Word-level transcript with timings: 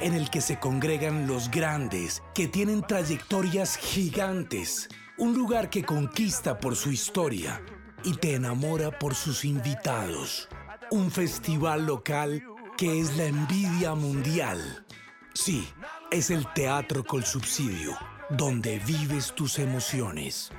en 0.00 0.14
el 0.14 0.30
que 0.30 0.40
se 0.40 0.58
congregan 0.58 1.26
los 1.26 1.50
grandes, 1.50 2.22
que 2.34 2.48
tienen 2.48 2.82
trayectorias 2.82 3.76
gigantes. 3.76 4.88
Un 5.18 5.34
lugar 5.34 5.70
que 5.70 5.84
conquista 5.84 6.58
por 6.58 6.76
su 6.76 6.90
historia 6.90 7.62
y 8.04 8.14
te 8.14 8.34
enamora 8.34 8.98
por 8.98 9.14
sus 9.14 9.44
invitados. 9.44 10.48
Un 10.90 11.10
festival 11.10 11.86
local 11.86 12.42
que 12.76 13.00
es 13.00 13.16
la 13.16 13.24
envidia 13.24 13.94
mundial. 13.94 14.84
Sí, 15.34 15.66
es 16.10 16.30
el 16.30 16.46
teatro 16.52 17.04
con 17.04 17.24
subsidio, 17.24 17.96
donde 18.30 18.78
vives 18.80 19.34
tus 19.34 19.58
emociones. 19.58 20.50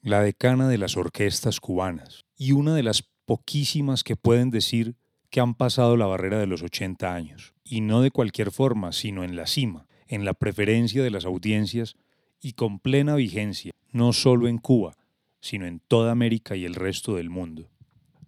La 0.00 0.22
decana 0.22 0.68
de 0.68 0.78
las 0.78 0.96
orquestas 0.96 1.60
cubanas 1.60 2.24
y 2.36 2.52
una 2.52 2.74
de 2.74 2.82
las 2.82 3.04
poquísimas 3.26 4.04
que 4.04 4.16
pueden 4.16 4.50
decir 4.50 4.96
que 5.30 5.40
han 5.40 5.54
pasado 5.54 5.96
la 5.96 6.06
barrera 6.06 6.38
de 6.38 6.46
los 6.46 6.62
80 6.62 7.14
años, 7.14 7.54
y 7.64 7.80
no 7.80 8.02
de 8.02 8.10
cualquier 8.10 8.50
forma, 8.50 8.92
sino 8.92 9.24
en 9.24 9.36
la 9.36 9.46
cima, 9.46 9.86
en 10.06 10.24
la 10.24 10.34
preferencia 10.34 11.02
de 11.02 11.10
las 11.10 11.24
audiencias 11.24 11.96
y 12.40 12.52
con 12.52 12.78
plena 12.78 13.14
vigencia, 13.14 13.72
no 13.92 14.12
solo 14.12 14.48
en 14.48 14.58
Cuba, 14.58 14.96
sino 15.40 15.66
en 15.66 15.80
toda 15.80 16.12
América 16.12 16.56
y 16.56 16.64
el 16.64 16.74
resto 16.74 17.16
del 17.16 17.30
mundo. 17.30 17.70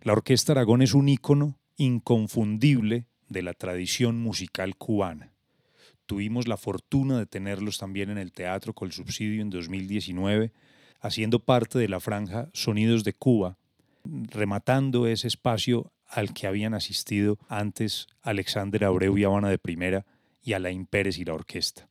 La 0.03 0.13
Orquesta 0.13 0.53
Aragón 0.53 0.83
es 0.83 0.95
un 0.95 1.09
ícono 1.09 1.59
inconfundible 1.77 3.07
de 3.29 3.43
la 3.43 3.55
tradición 3.55 4.21
musical 4.21 4.77
cubana. 4.77 5.33
Tuvimos 6.07 6.49
la 6.49 6.57
fortuna 6.57 7.19
de 7.19 7.27
tenerlos 7.27 7.79
también 7.79 8.11
en 8.11 8.19
el 8.19 8.33
Teatro 8.33 8.75
Col 8.75 8.93
Subsidio 8.93 9.43
en 9.43 9.51
2019, 9.51 10.53
haciendo 11.01 11.39
parte 11.39 11.79
de 11.79 11.89
la 11.89 12.01
franja 12.01 12.51
Sonidos 12.53 13.05
de 13.05 13.15
Cuba, 13.15 13.57
rematando 14.05 15.07
ese 15.07 15.29
espacio 15.29 15.93
al 16.11 16.35
que 16.35 16.47
habían 16.47 16.75
asistido 16.75 17.39
antes 17.49 18.09
Alexander 18.21 18.85
Abreu 18.85 19.17
y 19.17 19.25
Habana 19.25 19.49
de 19.49 19.59
Primera 19.59 20.05
y 20.43 20.55
Alain 20.55 20.87
Pérez 20.87 21.19
y 21.19 21.25
la 21.25 21.35
orquesta. 21.35 21.89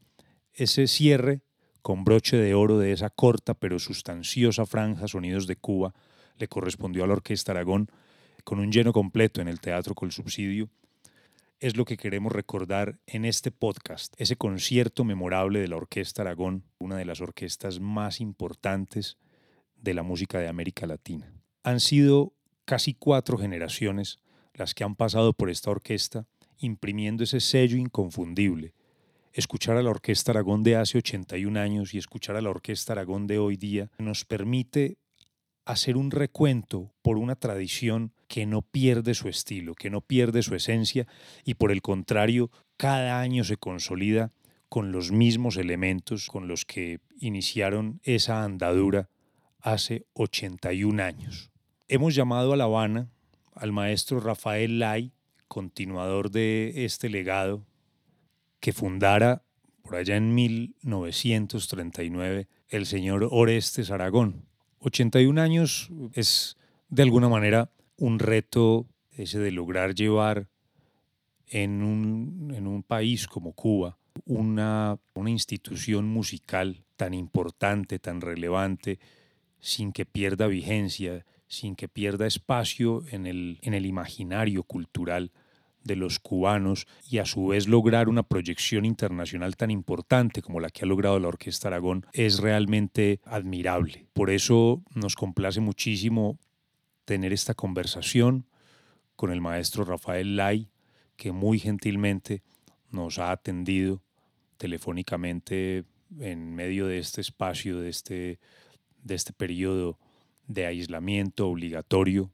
Ese 0.53 0.87
cierre 0.87 1.41
con 1.81 2.03
broche 2.03 2.37
de 2.37 2.53
oro 2.53 2.77
de 2.77 2.91
esa 2.91 3.09
corta 3.09 3.53
pero 3.53 3.79
sustanciosa 3.79 4.65
franja 4.65 5.07
Sonidos 5.07 5.47
de 5.47 5.55
Cuba 5.55 5.93
le 6.37 6.47
correspondió 6.47 7.03
a 7.03 7.07
la 7.07 7.13
Orquesta 7.13 7.53
Aragón 7.53 7.89
con 8.43 8.59
un 8.59 8.71
lleno 8.71 8.91
completo 8.93 9.41
en 9.41 9.47
el 9.47 9.59
Teatro 9.59 9.95
Col 9.95 10.11
Subsidio 10.11 10.69
es 11.59 11.75
lo 11.75 11.85
que 11.85 11.97
queremos 11.97 12.31
recordar 12.31 12.99
en 13.05 13.25
este 13.25 13.51
podcast, 13.51 14.13
ese 14.17 14.37
concierto 14.37 15.03
memorable 15.03 15.59
de 15.59 15.67
la 15.67 15.75
Orquesta 15.75 16.21
Aragón, 16.21 16.63
una 16.79 16.95
de 16.95 17.03
las 17.03 17.19
orquestas 17.19 17.81
más 17.81 18.21
importantes 18.21 19.17
de 19.75 19.93
la 19.93 20.03
música 20.03 20.39
de 20.39 20.47
América 20.47 20.87
Latina. 20.87 21.33
Han 21.63 21.81
sido 21.81 22.33
casi 22.69 22.93
cuatro 22.93 23.35
generaciones 23.39 24.19
las 24.53 24.75
que 24.75 24.83
han 24.83 24.93
pasado 24.93 25.33
por 25.33 25.49
esta 25.49 25.71
orquesta, 25.71 26.27
imprimiendo 26.59 27.23
ese 27.23 27.39
sello 27.39 27.77
inconfundible. 27.77 28.75
Escuchar 29.33 29.75
a 29.75 29.81
la 29.81 29.89
Orquesta 29.89 30.33
Aragón 30.33 30.61
de 30.61 30.75
hace 30.75 30.99
81 30.99 31.59
años 31.59 31.95
y 31.95 31.97
escuchar 31.97 32.35
a 32.35 32.41
la 32.41 32.51
Orquesta 32.51 32.93
Aragón 32.93 33.25
de 33.25 33.39
hoy 33.39 33.57
día 33.57 33.89
nos 33.97 34.23
permite 34.23 34.97
hacer 35.65 35.97
un 35.97 36.11
recuento 36.11 36.93
por 37.01 37.17
una 37.17 37.35
tradición 37.35 38.13
que 38.27 38.45
no 38.45 38.61
pierde 38.61 39.15
su 39.15 39.29
estilo, 39.29 39.73
que 39.73 39.89
no 39.89 40.01
pierde 40.01 40.43
su 40.43 40.53
esencia 40.53 41.07
y 41.43 41.55
por 41.55 41.71
el 41.71 41.81
contrario, 41.81 42.51
cada 42.77 43.19
año 43.19 43.43
se 43.45 43.57
consolida 43.57 44.31
con 44.67 44.91
los 44.91 45.11
mismos 45.11 45.57
elementos 45.57 46.27
con 46.27 46.47
los 46.47 46.65
que 46.65 46.99
iniciaron 47.19 47.99
esa 48.03 48.43
andadura 48.43 49.09
hace 49.59 50.05
81 50.13 51.01
años. 51.01 51.49
Hemos 51.91 52.13
llamado 52.13 52.53
a 52.53 52.55
La 52.55 52.65
Habana 52.65 53.09
al 53.55 53.71
maestro 53.71 54.19
Rafael 54.19 54.77
Lai, 54.77 55.11
continuador 55.47 56.29
de 56.29 56.85
este 56.85 57.09
legado, 57.09 57.65
que 58.59 58.73
fundara 58.73 59.41
por 59.81 59.95
allá 59.95 60.15
en 60.15 60.35
1939 60.35 62.47
el 62.67 62.85
señor 62.85 63.27
Orestes 63.31 63.89
Aragón. 63.89 64.45
81 64.81 65.41
años 65.41 65.89
es 66.13 66.57
de 66.89 67.01
alguna 67.01 67.27
manera 67.27 67.71
un 67.97 68.19
reto 68.19 68.85
ese 69.09 69.39
de 69.39 69.51
lograr 69.51 69.95
llevar 69.95 70.47
en 71.47 71.81
un, 71.81 72.53
en 72.55 72.67
un 72.67 72.83
país 72.83 73.27
como 73.27 73.53
Cuba 73.53 73.97
una, 74.25 74.99
una 75.15 75.31
institución 75.31 76.05
musical 76.05 76.85
tan 76.97 77.15
importante, 77.15 77.97
tan 77.97 78.21
relevante, 78.21 78.99
sin 79.59 79.91
que 79.91 80.05
pierda 80.05 80.45
vigencia, 80.45 81.25
sin 81.49 81.75
que 81.75 81.89
pierda 81.89 82.27
espacio 82.27 83.03
en 83.11 83.25
el, 83.25 83.59
en 83.61 83.73
el 83.73 83.85
imaginario 83.85 84.63
cultural 84.63 85.31
de 85.83 85.95
los 85.95 86.19
cubanos 86.19 86.87
y 87.09 87.17
a 87.17 87.25
su 87.25 87.47
vez 87.47 87.67
lograr 87.67 88.07
una 88.07 88.23
proyección 88.23 88.85
internacional 88.85 89.57
tan 89.57 89.71
importante 89.71 90.41
como 90.41 90.59
la 90.59 90.69
que 90.69 90.83
ha 90.83 90.87
logrado 90.87 91.19
la 91.19 91.29
Orquesta 91.29 91.67
Aragón 91.67 92.05
es 92.13 92.39
realmente 92.39 93.19
admirable. 93.25 94.07
Por 94.13 94.29
eso 94.29 94.83
nos 94.93 95.15
complace 95.15 95.59
muchísimo 95.59 96.37
tener 97.05 97.33
esta 97.33 97.55
conversación 97.55 98.45
con 99.15 99.31
el 99.31 99.41
maestro 99.41 99.83
Rafael 99.83 100.35
Lai, 100.35 100.69
que 101.15 101.31
muy 101.31 101.59
gentilmente 101.59 102.43
nos 102.91 103.17
ha 103.17 103.31
atendido 103.31 104.03
telefónicamente 104.57 105.85
en 106.19 106.53
medio 106.53 106.85
de 106.85 106.99
este 106.99 107.21
espacio, 107.21 107.79
de 107.79 107.89
este, 107.89 108.39
de 109.03 109.15
este 109.15 109.33
periodo 109.33 109.97
de 110.49 110.65
aislamiento 110.65 111.47
obligatorio 111.47 112.31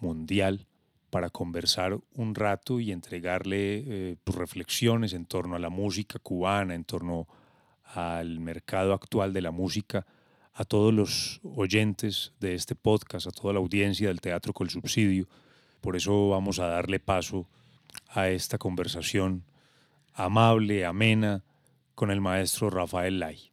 mundial 0.00 0.66
para 1.10 1.30
conversar 1.30 1.98
un 2.14 2.34
rato 2.34 2.80
y 2.80 2.92
entregarle 2.92 3.84
eh, 3.86 4.16
tus 4.24 4.34
reflexiones 4.34 5.12
en 5.12 5.26
torno 5.26 5.54
a 5.54 5.58
la 5.58 5.68
música 5.68 6.18
cubana, 6.18 6.74
en 6.74 6.84
torno 6.84 7.28
al 7.84 8.40
mercado 8.40 8.94
actual 8.94 9.32
de 9.32 9.42
la 9.42 9.50
música, 9.50 10.06
a 10.54 10.64
todos 10.64 10.92
los 10.92 11.40
oyentes 11.44 12.32
de 12.40 12.54
este 12.54 12.74
podcast, 12.74 13.26
a 13.26 13.30
toda 13.30 13.52
la 13.52 13.60
audiencia 13.60 14.08
del 14.08 14.20
Teatro 14.20 14.52
Col 14.52 14.70
Subsidio. 14.70 15.28
Por 15.80 15.94
eso 15.94 16.30
vamos 16.30 16.58
a 16.58 16.66
darle 16.66 16.98
paso 16.98 17.46
a 18.08 18.28
esta 18.28 18.58
conversación 18.58 19.44
amable, 20.14 20.84
amena, 20.86 21.44
con 21.94 22.10
el 22.10 22.20
maestro 22.20 22.70
Rafael 22.70 23.18
Lai. 23.18 23.52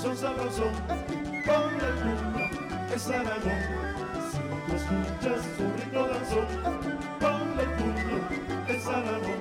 Son 0.00 0.16
sabroso, 0.16 0.64
con 1.44 1.74
el 1.74 2.04
mundo 2.04 2.40
es 2.94 3.06
Aragón. 3.08 3.52
Si 4.30 4.38
tú 4.66 4.76
escuchas 4.76 5.46
su 5.58 5.64
rico 5.76 6.08
danzón, 6.08 6.46
con 7.20 7.60
el 7.60 7.68
mundo 7.78 8.28
es 8.66 8.86
Aragón. 8.86 9.40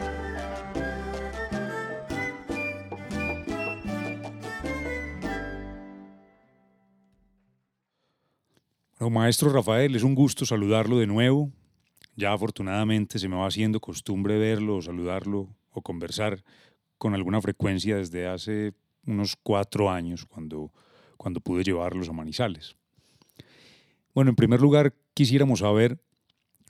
Bueno, 8.99 9.09
maestro 9.11 9.53
Rafael, 9.53 9.95
es 9.95 10.03
un 10.03 10.13
gusto 10.13 10.45
saludarlo 10.45 10.97
de 10.97 11.07
nuevo. 11.07 11.53
Ya 12.17 12.33
afortunadamente 12.33 13.17
se 13.17 13.29
me 13.29 13.37
va 13.37 13.47
haciendo 13.47 13.79
costumbre 13.79 14.37
verlo, 14.37 14.81
saludarlo 14.81 15.55
o 15.69 15.81
conversar 15.81 16.43
con 16.97 17.15
alguna 17.15 17.39
frecuencia 17.39 17.95
desde 17.95 18.27
hace 18.27 18.73
unos 19.11 19.35
cuatro 19.41 19.89
años 19.89 20.25
cuando, 20.25 20.71
cuando 21.17 21.39
pude 21.39 21.63
llevarlos 21.63 22.09
a 22.09 22.13
Manizales. 22.13 22.75
Bueno, 24.13 24.29
en 24.29 24.35
primer 24.35 24.59
lugar, 24.59 24.93
quisiéramos 25.13 25.59
saber 25.59 25.99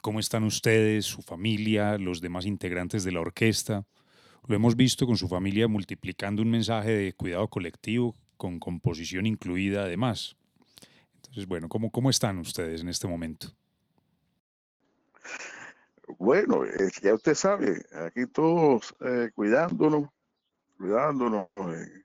cómo 0.01 0.19
están 0.19 0.43
ustedes, 0.43 1.05
su 1.05 1.21
familia, 1.21 1.97
los 1.97 2.21
demás 2.21 2.45
integrantes 2.45 3.03
de 3.03 3.11
la 3.11 3.21
orquesta. 3.21 3.85
Lo 4.47 4.55
hemos 4.55 4.75
visto 4.75 5.05
con 5.05 5.17
su 5.17 5.27
familia 5.27 5.67
multiplicando 5.67 6.41
un 6.41 6.49
mensaje 6.49 6.91
de 6.91 7.13
cuidado 7.13 7.47
colectivo, 7.47 8.15
con 8.37 8.59
composición 8.59 9.25
incluida 9.25 9.83
además. 9.83 10.35
Entonces, 11.15 11.45
bueno, 11.47 11.69
¿cómo, 11.69 11.91
cómo 11.91 12.09
están 12.09 12.37
ustedes 12.39 12.81
en 12.81 12.89
este 12.89 13.07
momento? 13.07 13.49
Bueno, 16.17 16.63
ya 17.03 17.13
usted 17.13 17.35
sabe, 17.35 17.85
aquí 18.05 18.25
todos 18.25 18.95
cuidándonos, 19.35 20.09
cuidándonos, 20.77 21.47
eh, 21.57 22.03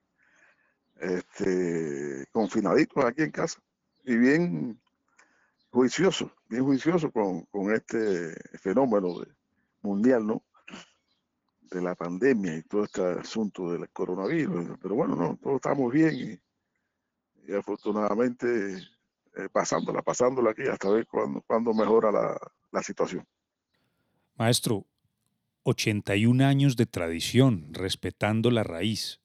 este, 1.01 2.27
confinaditos 2.33 3.05
aquí 3.05 3.23
en 3.23 3.31
casa 3.31 3.61
y 4.05 4.17
bien 4.17 4.81
juiciosos, 5.71 6.31
bien 6.49 6.65
juiciosos 6.65 7.11
con, 7.13 7.43
con 7.47 7.73
este 7.73 8.35
fenómeno 8.59 9.15
mundial, 9.83 10.27
¿no? 10.27 10.43
De 11.63 11.83
la 11.83 11.95
pandemia 11.95 12.57
y 12.57 12.63
todo 12.63 12.85
este 12.85 13.03
asunto 13.03 13.73
del 13.73 13.89
coronavirus. 13.91 14.79
Pero 14.81 14.95
bueno, 14.95 15.17
no, 15.17 15.39
todos 15.43 15.57
estamos 15.57 15.93
bien 15.93 16.15
y, 16.15 17.51
y 17.51 17.55
afortunadamente 17.55 18.77
eh, 19.37 19.49
pasándola, 19.51 20.03
pasándola 20.03 20.51
aquí 20.51 20.63
hasta 20.63 20.91
ver 20.91 21.07
cuándo, 21.07 21.43
cuándo 21.43 21.75
mejora 21.75 22.13
la, 22.13 22.39
la 22.71 22.83
situación. 22.83 23.27
Maestro, 24.37 24.87
81 25.65 26.45
años 26.45 26.77
de 26.77 26.87
tradición, 26.87 27.69
respetando 27.73 28.51
la 28.51 28.63
raíz, 28.63 29.21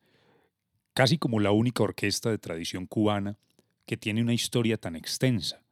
casi 0.99 1.17
como 1.17 1.39
la 1.39 1.51
única 1.51 1.81
orquesta 1.81 2.29
de 2.29 2.37
tradición 2.37 2.85
cubana 2.85 3.37
que 3.85 3.95
tiene 3.95 4.21
una 4.21 4.33
historia 4.33 4.75
tan 4.75 4.97
extensa. 4.97 5.63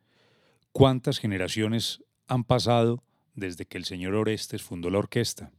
¿Cuántas 0.71 1.19
generaciones 1.19 2.01
han 2.29 2.45
pasado 2.45 3.03
desde 3.35 3.65
que 3.65 3.77
el 3.77 3.83
señor 3.83 4.15
Orestes 4.15 4.63
fundó 4.63 4.89
la 4.89 4.99
orquesta? 4.99 5.51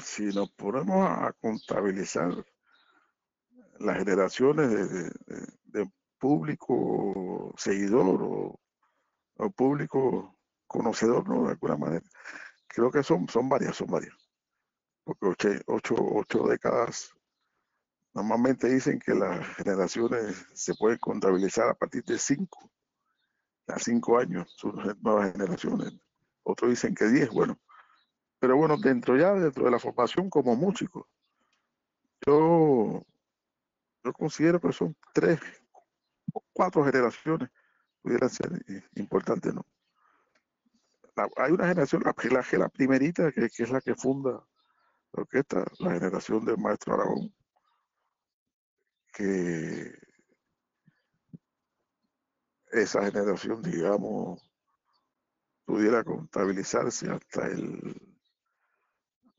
Si 0.00 0.24
nos 0.34 0.50
ponemos 0.50 1.08
a 1.08 1.32
contabilizar 1.40 2.44
las 3.78 3.98
generaciones 3.98 4.68
de, 5.66 5.88
público 6.18 7.54
seguidor 7.56 8.20
o, 8.20 8.60
o 9.36 9.50
público 9.50 10.40
conocedor, 10.66 11.28
¿no? 11.28 11.44
De 11.44 11.50
alguna 11.50 11.76
manera, 11.76 12.04
creo 12.66 12.90
que 12.90 13.04
son, 13.04 13.28
son 13.28 13.48
varias, 13.48 13.76
son 13.76 13.86
varias. 13.86 14.21
Porque 15.04 15.26
ocho, 15.26 15.48
ocho, 15.66 15.94
ocho 15.98 16.44
décadas, 16.44 17.12
normalmente 18.14 18.68
dicen 18.68 19.00
que 19.00 19.14
las 19.14 19.46
generaciones 19.56 20.46
se 20.54 20.74
pueden 20.74 20.98
contabilizar 20.98 21.68
a 21.68 21.74
partir 21.74 22.04
de 22.04 22.18
cinco, 22.18 22.70
a 23.66 23.78
cinco 23.78 24.18
años, 24.18 24.52
surgen 24.56 24.96
nuevas 25.00 25.32
generaciones. 25.32 25.92
Otros 26.44 26.70
dicen 26.70 26.94
que 26.94 27.06
diez, 27.06 27.30
bueno. 27.30 27.58
Pero 28.38 28.56
bueno, 28.56 28.76
dentro 28.76 29.16
ya, 29.16 29.32
dentro 29.34 29.64
de 29.64 29.70
la 29.70 29.78
formación 29.78 30.28
como 30.28 30.56
músico, 30.56 31.08
yo, 32.26 33.02
yo 34.04 34.12
considero 34.12 34.60
que 34.60 34.72
son 34.72 34.96
tres 35.12 35.40
o 36.32 36.44
cuatro 36.52 36.84
generaciones, 36.84 37.50
pudieran 38.02 38.30
ser 38.30 38.50
importantes, 38.96 39.54
¿no? 39.54 39.64
Hay 41.36 41.52
una 41.52 41.68
generación, 41.68 42.02
la, 42.04 42.14
la, 42.30 42.58
la 42.58 42.68
primerita, 42.68 43.30
que, 43.30 43.48
que 43.48 43.62
es 43.62 43.70
la 43.70 43.80
que 43.80 43.94
funda 43.94 44.44
orquesta, 45.12 45.64
la 45.78 45.92
generación 45.92 46.44
del 46.44 46.58
maestro 46.58 46.94
Aragón, 46.94 47.34
que 49.12 49.92
esa 52.72 53.04
generación, 53.04 53.62
digamos, 53.62 54.42
pudiera 55.64 56.02
contabilizarse 56.02 57.10
hasta 57.10 57.46
el, 57.46 58.16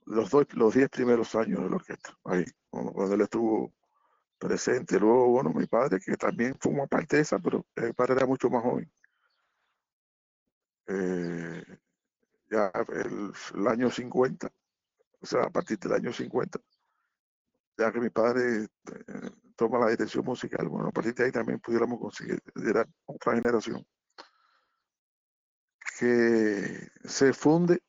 los, 0.05 0.29
dos, 0.29 0.45
los 0.53 0.73
diez 0.73 0.89
primeros 0.89 1.33
años 1.35 1.61
de 1.61 1.69
la 1.69 1.75
orquesta, 1.75 2.17
ahí, 2.25 2.45
cuando, 2.69 3.13
él 3.13 3.21
estuvo 3.21 3.73
presente. 4.37 4.99
Luego, 4.99 5.29
bueno, 5.29 5.51
mi 5.51 5.65
padre, 5.65 5.99
que 5.99 6.15
también 6.17 6.55
formó 6.59 6.87
parte 6.87 7.17
de 7.17 7.21
esa, 7.23 7.39
pero 7.39 7.65
mi 7.75 7.93
padre 7.93 8.13
era 8.13 8.25
mucho 8.25 8.49
más 8.49 8.63
joven. 8.63 8.91
Eh, 10.87 11.63
ya 12.51 12.71
el, 12.89 13.33
el 13.55 13.67
año 13.67 13.89
50, 13.89 14.51
o 15.23 15.25
sea, 15.25 15.43
a 15.43 15.49
partir 15.49 15.79
del 15.79 15.93
año 15.93 16.11
50, 16.11 16.59
ya 17.77 17.91
que 17.91 17.99
mi 18.01 18.09
padre 18.09 18.65
eh, 18.65 19.29
toma 19.55 19.79
la 19.79 19.89
dirección 19.89 20.25
musical, 20.25 20.67
bueno, 20.67 20.89
a 20.89 20.91
partir 20.91 21.13
de 21.15 21.25
ahí 21.25 21.31
también 21.31 21.59
pudiéramos 21.61 21.99
conseguir 21.99 22.41
otra 23.05 23.33
generación 23.33 23.85
que 25.97 26.89
se 27.05 27.31
funde, 27.33 27.81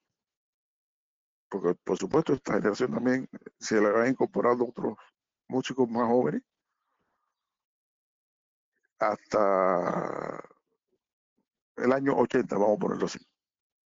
porque 1.48 1.75
por 1.82 1.98
supuesto 1.98 2.34
esta 2.34 2.54
generación 2.54 2.92
también 2.92 3.28
se 3.58 3.81
le 3.81 3.90
va 3.90 4.08
incorporando 4.08 4.66
otros 4.66 4.96
músicos 5.48 5.90
más 5.90 6.06
jóvenes, 6.06 6.42
hasta 9.00 10.40
el 11.76 11.92
año 11.92 12.16
80, 12.16 12.56
vamos 12.56 12.76
a 12.76 12.81
ponerlo 12.81 13.06
así. 13.06 13.19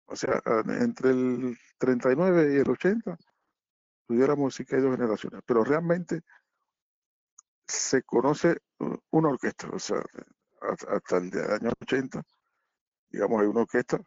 O 0.07 0.17
sea, 0.17 0.43
entre 0.81 1.11
el 1.11 1.57
39 1.79 2.55
y 2.55 2.57
el 2.57 2.71
80, 2.71 3.17
pudiéramos 4.09 4.55
decir 4.55 4.67
que 4.67 4.77
hay 4.77 4.83
dos 4.83 4.97
generaciones, 4.97 5.43
pero 5.47 5.63
realmente 5.65 6.23
se 7.67 8.03
conoce 8.03 8.57
una 9.11 9.29
orquesta, 9.29 9.69
o 9.71 9.79
sea, 9.79 10.03
hasta 10.89 11.19
el 11.19 11.31
de- 11.31 11.45
año 11.55 11.71
80, 11.81 12.23
digamos, 13.11 13.41
hay 13.43 13.49
una 13.49 13.63
orquesta 13.63 14.01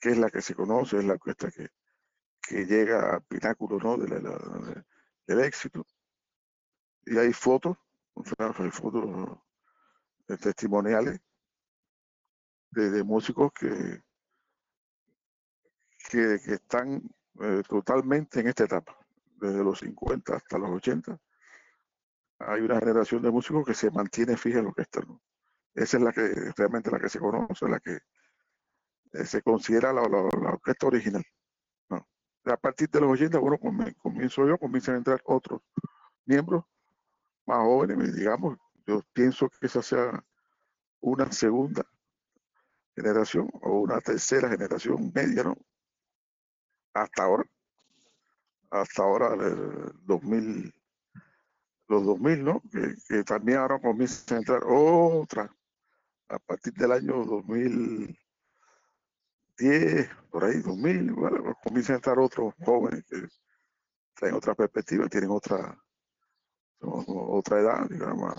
que 0.00 0.10
es 0.10 0.18
la 0.18 0.30
que 0.30 0.42
se 0.42 0.54
conoce, 0.54 0.98
es 0.98 1.04
la 1.04 1.14
orquesta 1.14 1.50
que, 1.50 1.68
que 2.42 2.66
llega 2.66 3.14
al 3.16 3.22
pináculo 3.24 3.78
¿no? 3.78 3.96
de 3.98 4.08
la- 4.08 4.30
de- 4.30 4.84
del 5.26 5.40
éxito. 5.44 5.86
Y 7.06 7.18
hay 7.18 7.32
fotos, 7.32 7.76
hay 8.38 8.70
fotos 8.70 9.38
eh, 10.28 10.36
testimoniales 10.36 11.20
de, 12.70 12.90
de 12.90 13.04
músicos 13.04 13.52
que, 13.52 14.02
que, 16.10 16.38
que 16.44 16.54
están 16.54 17.02
eh, 17.40 17.62
totalmente 17.68 18.40
en 18.40 18.48
esta 18.48 18.64
etapa, 18.64 18.96
desde 19.36 19.64
los 19.64 19.78
50 19.80 20.36
hasta 20.36 20.58
los 20.58 20.70
80. 20.70 21.18
Hay 22.38 22.60
una 22.60 22.78
generación 22.78 23.22
de 23.22 23.30
músicos 23.32 23.66
que 23.66 23.74
se 23.74 23.90
mantiene 23.90 24.36
fija 24.36 24.60
en 24.60 24.66
orquesta. 24.66 25.00
¿no? 25.00 25.20
Esa 25.74 25.98
es 25.98 26.02
la 26.04 26.12
que 26.12 26.52
realmente 26.56 26.90
la 26.90 27.00
que 27.00 27.08
se 27.10 27.20
conoce, 27.20 27.68
la 27.68 27.80
que 27.80 27.98
eh, 29.12 29.24
se 29.24 29.40
considera 29.42 29.92
la, 29.94 30.02
la- 30.02 30.50
orquesta 30.52 30.86
original. 30.86 31.22
A 32.46 32.56
partir 32.56 32.88
de 32.88 33.00
los 33.00 33.10
80, 33.12 33.38
bueno, 33.38 33.58
comienzo 33.98 34.46
yo, 34.46 34.56
comienzan 34.58 34.94
a 34.94 34.98
entrar 34.98 35.20
otros 35.24 35.60
miembros 36.26 36.64
más 37.46 37.58
jóvenes, 37.58 38.14
digamos, 38.16 38.58
yo 38.86 39.02
pienso 39.14 39.48
que 39.50 39.66
esa 39.66 39.82
sea 39.82 40.24
una 41.00 41.32
segunda 41.32 41.86
generación 42.96 43.48
o 43.62 43.78
una 43.82 44.00
tercera 44.00 44.48
generación 44.48 45.12
media, 45.14 45.44
¿no? 45.44 45.54
Hasta 46.92 47.22
ahora, 47.22 47.44
hasta 48.74 49.02
ahora, 49.04 49.34
el 49.34 49.92
2000, 50.04 50.74
los 51.88 52.04
2000, 52.04 52.44
¿no? 52.44 52.60
Que, 53.08 53.22
también 53.22 53.58
ahora 53.58 53.78
comienzan 53.80 54.36
a 54.36 54.40
entrar 54.40 54.62
otra, 54.66 55.48
a 56.28 56.38
partir 56.40 56.72
del 56.74 56.90
año 56.90 57.24
2010, 57.24 58.18
por 60.28 60.44
ahí, 60.44 60.60
2000, 60.60 61.12
bueno, 61.12 61.54
comienzan 61.62 61.94
a 61.94 61.96
entrar 61.98 62.18
otros 62.18 62.52
jóvenes 62.64 63.04
que 63.08 63.28
traen 64.14 64.34
otra 64.34 64.56
perspectiva, 64.56 65.08
tienen 65.08 65.30
otra, 65.30 65.78
otra 66.80 67.60
edad, 67.60 67.88
digamos, 67.88 68.34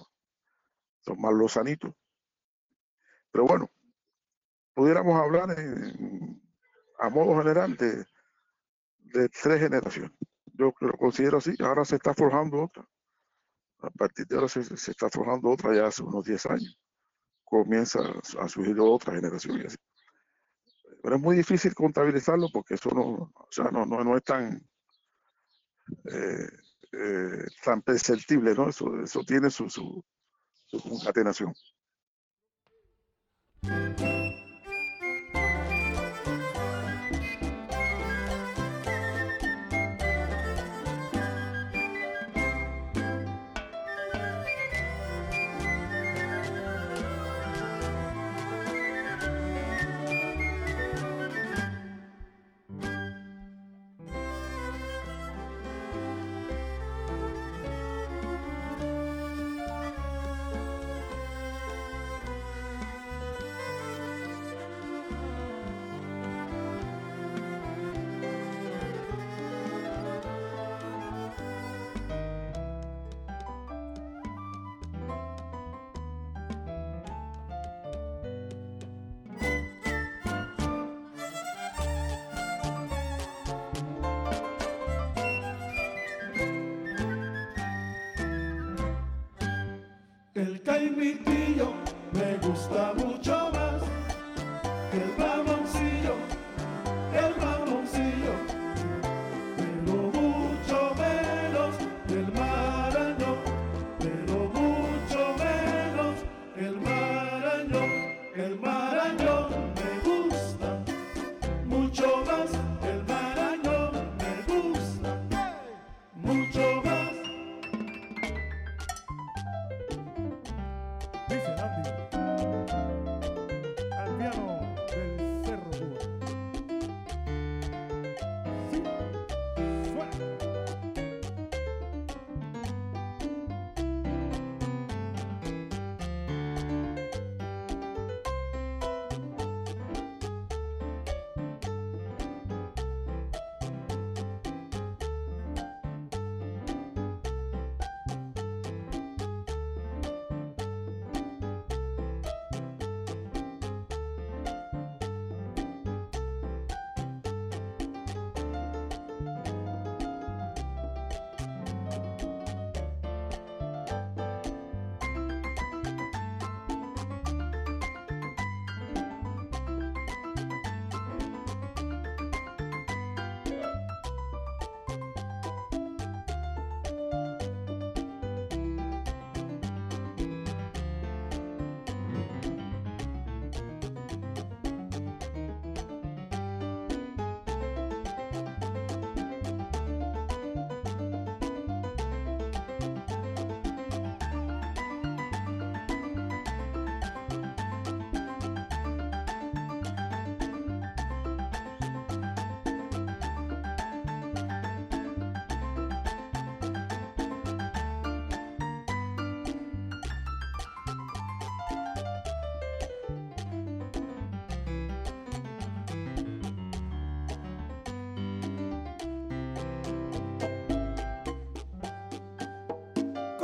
son 0.99 1.21
más 1.21 1.33
lozanitos. 1.33 1.93
Pero 3.31 3.45
bueno, 3.45 3.69
pudiéramos 4.73 5.15
hablar 5.17 5.57
en- 5.57 6.41
a 6.99 7.09
modo 7.09 7.37
general 7.37 7.77
de, 7.77 8.05
de 9.15 9.29
tres 9.29 9.59
generaciones. 9.59 10.11
Yo 10.53 10.73
lo 10.79 10.97
considero 10.97 11.37
así. 11.37 11.53
Ahora 11.59 11.85
se 11.85 11.95
está 11.95 12.13
forjando 12.13 12.63
otra. 12.63 12.87
A 13.79 13.89
partir 13.89 14.25
de 14.27 14.35
ahora 14.35 14.47
se, 14.47 14.63
se 14.63 14.91
está 14.91 15.09
forjando 15.09 15.49
otra 15.49 15.75
ya 15.75 15.87
hace 15.87 16.03
unos 16.03 16.25
10 16.25 16.45
años. 16.47 16.79
Comienza 17.43 17.99
a 18.39 18.47
surgir 18.47 18.79
otra 18.79 19.15
generación 19.15 19.61
así. 19.65 19.77
Pero 21.01 21.15
es 21.15 21.21
muy 21.21 21.35
difícil 21.37 21.73
contabilizarlo 21.75 22.47
porque 22.51 22.75
eso 22.75 22.89
no, 22.89 23.31
o 23.33 23.47
sea, 23.51 23.65
no, 23.65 23.85
no, 23.85 24.03
no 24.03 24.17
es 24.17 24.23
tan, 24.23 24.55
eh, 26.05 26.49
eh, 26.93 27.45
tan 27.63 27.81
perceptible, 27.83 28.55
¿no? 28.55 28.69
Eso, 28.69 28.99
eso 29.03 29.23
tiene 29.23 29.51
su, 29.51 29.69
su, 29.69 30.03
su 30.65 30.81
concatenación. 30.81 31.53
cae 90.65 90.89
mi 90.89 91.13
tío, 91.13 91.73
me 92.11 92.37
gusta 92.37 92.93
mucho. 92.97 93.14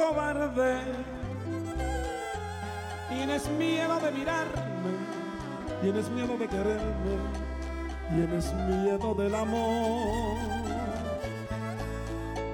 Cobarde. 0.02 0.82
Tienes 3.10 3.48
miedo 3.50 4.00
de 4.00 4.12
mirarme, 4.12 4.92
tienes 5.82 6.10
miedo 6.10 6.38
de 6.38 6.48
quererme, 6.48 7.16
tienes 8.10 8.54
miedo 8.54 9.14
del 9.16 9.36
amor. 9.36 10.38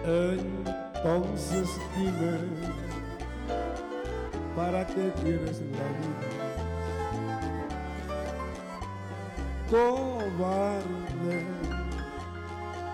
Entonces 0.03 1.69
dime, 1.95 2.39
¿para 4.55 4.85
qué 4.87 5.11
quieres 5.21 5.61
la 5.61 5.87
vida? 5.97 6.27
Cobarde, 9.69 11.45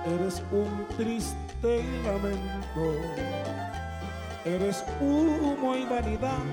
eres 0.05 0.43
un 0.51 0.85
triste 0.97 1.83
lamento. 2.03 3.52
Eres 4.45 4.83
humo 4.99 5.73
y 5.73 5.85
vanidad, 5.85 6.43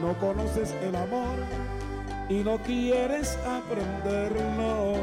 no 0.00 0.16
conoces 0.20 0.72
el 0.80 0.94
amor 0.94 1.38
y 2.28 2.44
no 2.44 2.56
quieres 2.58 3.36
aprenderlo. 3.44 4.94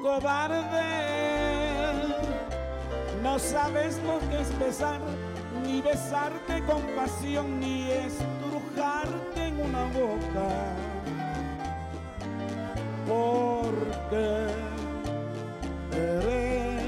Cobarde, 0.00 0.82
no 3.24 3.40
sabes 3.40 4.00
lo 4.04 4.20
que 4.30 4.40
es 4.40 4.56
besar, 4.60 5.00
ni 5.66 5.82
besarte 5.82 6.62
con 6.64 6.82
pasión, 6.94 7.58
ni 7.58 7.90
estrujarte 7.90 9.46
en 9.48 9.60
una 9.62 9.84
boca. 9.86 10.48
Porque 13.08 14.46
eres 15.92 16.80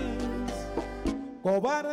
cobarde. 1.43 1.92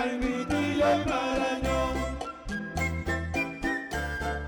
Taimitilla 0.00 0.96
y 0.96 1.04
Marañón, 1.10 1.94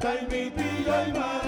Taimitilla 0.01 1.09
y 1.09 1.13
Marañón. 1.13 1.42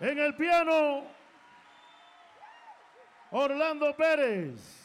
En 0.00 0.16
el 0.16 0.36
piano, 0.36 1.02
Orlando 3.32 3.96
Pérez. 3.96 4.84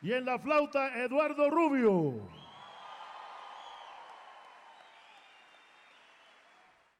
Y 0.00 0.12
en 0.12 0.24
la 0.24 0.38
flauta, 0.38 0.96
Eduardo 0.98 1.50
Rubio. 1.50 2.28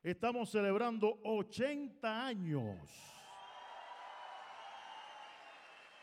Estamos 0.02 0.50
celebrando 0.50 1.20
80 1.22 2.26
años. 2.26 2.78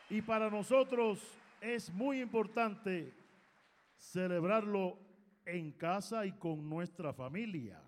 Y 0.08 0.22
para 0.22 0.48
nosotros 0.48 1.38
es 1.60 1.90
muy 1.90 2.22
importante 2.22 3.12
celebrarlo 3.96 5.09
en 5.46 5.72
casa 5.72 6.24
y 6.26 6.32
con 6.32 6.68
nuestra 6.68 7.12
familia. 7.12 7.80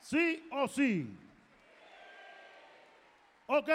¿Sí 0.00 0.48
o 0.52 0.66
sí? 0.68 1.16
Ok, 3.46 3.68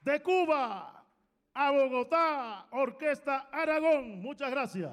de 0.00 0.22
Cuba 0.22 1.04
a 1.54 1.70
Bogotá, 1.70 2.66
Orquesta 2.72 3.48
Aragón. 3.52 4.20
Muchas 4.20 4.50
gracias. 4.50 4.90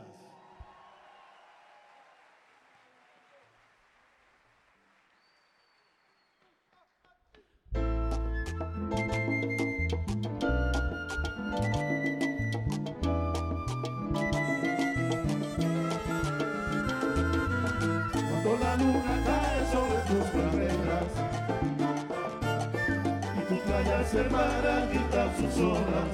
Hermanas 24.13 24.89
quitan 24.91 25.29
sus 25.37 25.63
olas, 25.63 26.11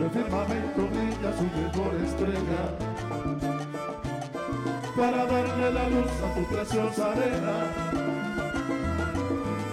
el 0.00 0.10
firmamento 0.10 0.88
brilla 0.88 1.30
su 1.36 1.44
mejor 1.44 1.94
estrella 2.04 2.62
para 4.96 5.24
darle 5.26 5.72
la 5.72 5.88
luz 5.88 6.12
a 6.22 6.34
tu 6.34 6.44
preciosa 6.54 7.12
arena. 7.12 7.56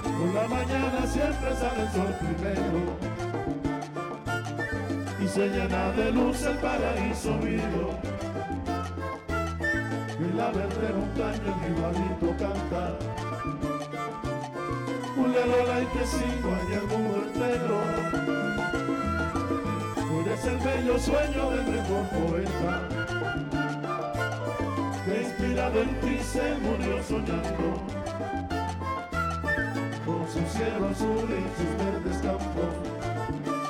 Por 0.03 0.33
la 0.33 0.47
mañana 0.47 1.07
siempre 1.07 1.55
sale 1.55 1.81
el 1.83 1.91
sol 1.91 2.15
primero 2.19 2.81
y 5.23 5.27
se 5.27 5.49
llena 5.49 5.91
de 5.91 6.11
luz 6.11 6.41
el 6.43 6.57
paraíso 6.57 7.33
mío. 7.37 7.89
En 10.19 10.37
la 10.37 10.51
verde 10.51 10.93
montaña 10.95 11.41
el 11.47 11.75
rivalito 11.75 12.29
canta 12.37 13.20
Un 15.23 15.31
lelola 15.33 15.81
y 15.81 15.85
que 15.85 16.05
sigo 16.05 16.49
en 16.61 16.73
el 16.73 16.83
mundo 16.87 17.23
entero 17.25 17.79
Tú 19.95 20.21
eres 20.21 20.45
el 20.45 20.57
bello 20.57 20.99
sueño 20.99 21.51
del 21.51 21.65
mejor 21.67 22.05
poeta. 22.09 22.73
Que 25.05 25.21
inspirado 25.21 25.81
en 25.81 25.99
ti 26.01 26.17
se 26.23 26.55
murió 26.63 27.03
soñando. 27.03 27.67
Con 30.05 30.27
su 30.27 30.41
cielo 30.57 30.87
azul 30.89 31.29
y 31.29 31.43
sus 31.57 31.71
verdes 31.77 32.17
campos 32.23 32.73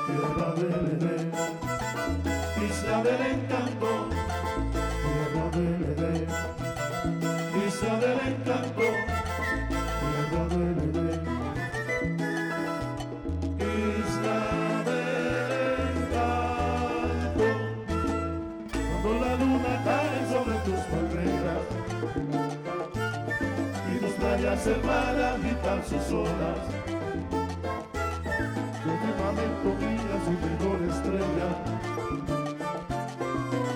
Tierra 0.08 0.54
del 0.56 0.86
Edén. 0.96 1.32
Isla 2.66 3.04
del 3.04 3.22
encanto 3.34 4.32
tierra 5.12 5.50
del 5.52 5.84
Edén, 5.92 6.28
isla 7.68 7.96
del 8.00 8.20
encanto, 8.34 8.71
sus 25.80 26.12
olas, 26.12 26.62
de 28.86 28.94
firmamento 29.02 29.70
brilla 29.80 30.16
su 30.26 30.34
mejor 30.46 30.80
estrella 30.90 31.50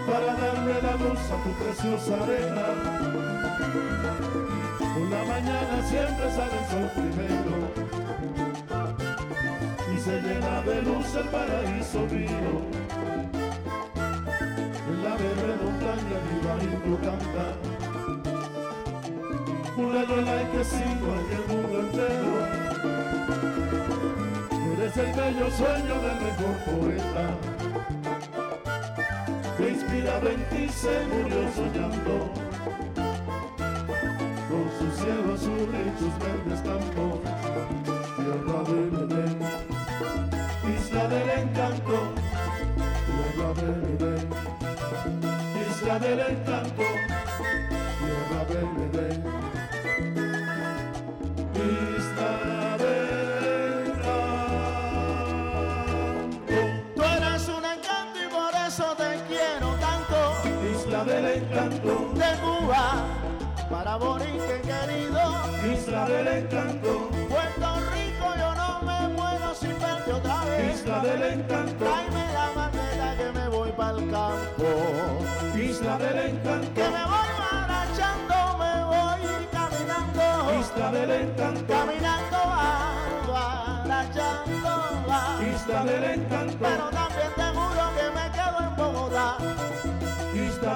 para 0.05 0.31
darle 0.35 0.75
la 0.81 0.93
luz 0.97 1.23
a 1.31 1.37
tu 1.43 1.51
preciosa 1.63 2.13
arena. 2.23 2.67
Por 4.77 5.05
la 5.09 5.23
mañana 5.23 5.75
siempre 5.87 6.25
sale 6.35 6.57
el 6.59 6.65
sol 6.69 6.87
primero 6.95 7.55
y 9.93 9.95
se 9.99 10.21
llena 10.21 10.61
de 10.61 10.81
luz 10.81 11.15
el 11.15 11.27
paraíso 11.29 11.99
mío. 12.07 12.51
En 14.87 14.97
la 15.03 15.13
verde 15.15 15.51
montaña 15.63 16.17
mi 16.27 16.37
barito 16.45 16.93
canta, 17.01 17.45
una 19.95 20.03
lola 20.03 20.51
que 20.51 20.63
sigo 20.65 21.09
en 21.15 21.27
el 21.31 21.43
mundo 21.47 21.79
entero. 21.79 22.31
Eres 24.73 24.97
el 24.97 25.11
bello 25.13 25.47
sueño 25.51 25.95
del 26.03 26.17
mejor 26.25 26.55
poeta. 26.65 27.25
Que 29.57 29.69
inspirado 29.69 30.29
en 30.29 30.41
ti 30.49 30.67
se 30.69 30.95
murió 31.07 31.41
soñando. 31.55 32.15
Con 34.49 34.65
su 34.77 34.87
cielo 34.97 35.33
azul 35.33 35.71
y 35.71 35.99
sus 35.99 36.13
verdes 36.19 36.61
campos. 36.61 37.19
Tierra 38.17 38.59
del 38.67 38.93
Edén 39.03 39.37
isla 40.77 41.03
del 41.07 41.29
encanto. 41.39 41.97
Tierra 43.05 43.49
del 43.53 43.83
Edén 43.95 44.29
isla 45.69 45.95
del 45.99 46.19
encanto. 46.19 46.83
Tierra 47.99 48.41
del 48.49 48.89
Edén 48.89 48.94
encanto, 61.55 62.11
De 62.15 62.37
Cuba 62.41 62.91
para 63.69 63.95
Borique 63.97 64.61
querido. 64.61 65.21
isla 65.73 66.05
del 66.05 66.27
encanto, 66.27 67.09
Puerto 67.29 67.79
Rico 67.93 68.27
yo 68.37 68.55
no 68.55 68.81
me 68.83 69.07
muero 69.15 69.55
sin 69.55 69.79
verte 69.79 70.13
otra 70.13 70.45
vez. 70.45 70.81
isla 70.81 70.99
del 70.99 71.23
encanto, 71.23 71.85
Tráeme 71.85 72.33
la 72.33 72.51
maleta 72.55 73.15
que 73.17 73.31
me 73.39 73.47
voy 73.47 73.71
para 73.71 73.97
el 73.97 74.11
campo. 74.11 74.67
isla 75.55 75.97
del 75.97 76.13
Que 76.13 76.29
encanto, 76.29 76.81
me 76.81 77.03
voy 77.13 77.29
marchando, 77.67 78.57
me 78.59 78.83
voy 78.85 79.47
caminando. 79.51 80.59
isla 80.59 80.91
del 80.91 81.11
encanto, 81.11 81.73
Caminando 81.73 82.37
va, 82.37 83.83
marchando 83.87 84.69
va. 85.09 85.39
isla 85.55 85.83
del 85.85 86.03
encanto, 86.03 86.57
Pero 86.59 86.91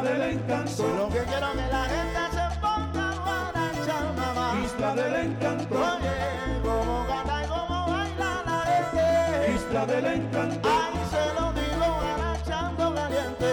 del 0.10 0.22
encanto, 0.34 0.72
Solo 0.72 1.10
que 1.10 1.19
quiero 1.24 1.52
que 1.52 1.67
la 1.72 1.84
gente 1.86 2.22
se 2.32 2.60
ponga 2.60 3.10
a 3.12 3.52
marchar, 3.54 4.06
mamá. 4.15 4.62
isla 4.65 4.95
del 4.95 5.15
encanto, 5.15 5.76
Oye, 5.76 6.17
cómo 6.63 7.06
canta 7.08 7.43
y 7.43 7.48
cómo 7.48 7.78
baila 7.91 8.32
la 8.45 8.60
gente. 8.69 9.54
isla 9.56 9.86
del 9.86 10.06
encanto, 10.06 10.69
Ay, 10.69 10.93
se 11.12 11.24
lo 11.39 11.54
digo 11.54 11.89
marchando 12.17 12.95
caliente. 12.95 13.50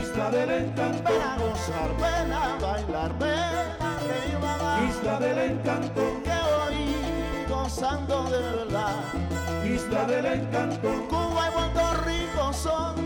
isla 0.00 0.30
del 0.30 0.50
encanto, 0.50 1.02
ven 1.12 1.22
a 1.22 1.36
gozar, 1.38 1.90
ven 2.02 2.32
a 2.32 2.56
bailar, 2.60 3.18
ven 3.18 3.66
a 3.80 3.98
reír, 4.08 4.90
Isla 4.90 5.18
del 5.20 5.38
encanto, 5.38 6.02
de 7.80 8.38
verdad. 8.38 8.96
Isla 9.64 10.04
del 10.04 10.26
encanto, 10.26 10.88
Cuba 11.08 11.48
y 11.48 11.52
Puerto 11.52 12.02
Rico 12.04 12.52
son, 12.52 12.96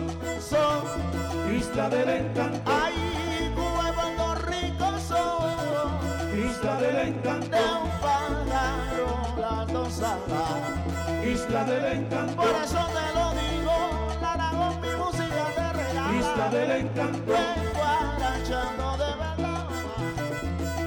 son, 0.40 1.54
Isla 1.54 1.88
del 1.88 2.08
encanto, 2.08 2.60
ay, 2.66 3.52
Cuba 3.54 3.90
y 3.90 3.92
Puerto 3.92 4.34
Rico 4.46 4.98
son 5.06 6.36
Isla 6.36 6.76
del 6.80 6.96
de 6.96 7.02
encanto, 7.02 7.56
un 7.84 7.90
pájaro 8.00 9.06
las 9.38 9.72
dos 9.72 10.02
alas. 10.02 11.24
Isla 11.24 11.64
del 11.64 11.84
encanto, 11.84 12.36
Por 12.36 12.54
eso 12.64 12.86
te 12.88 13.18
lo 13.18 13.30
digo, 13.30 13.76
la 14.20 14.50
con 14.50 14.80
mi 14.80 14.96
música 14.96 15.46
te 15.54 15.72
regala. 15.72 16.18
Isla 16.18 16.48
del 16.50 16.70
encanto, 16.72 17.32
Vengo 17.32 17.84
arrachando 17.84 18.96
de 18.96 19.10
verdad. 19.22 19.66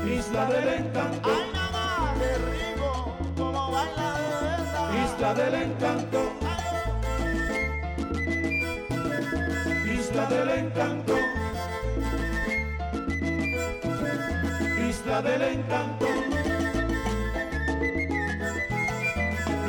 Isla 0.06 0.46
del 0.46 0.68
encanto, 0.68 1.30
Ay, 1.30 1.59
Isla 5.30 5.44
del 5.44 5.54
encanto, 5.54 6.22
Isla 9.86 10.26
del 10.26 10.50
encanto, 10.50 11.18
Isla 14.90 15.22
del 15.22 15.42
encanto, 15.44 16.08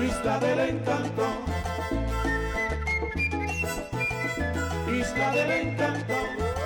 Isla 0.00 0.38
del 0.38 0.60
encanto, 0.60 1.26
Isla 4.88 5.30
del 5.32 5.50
encanto. 5.50 6.59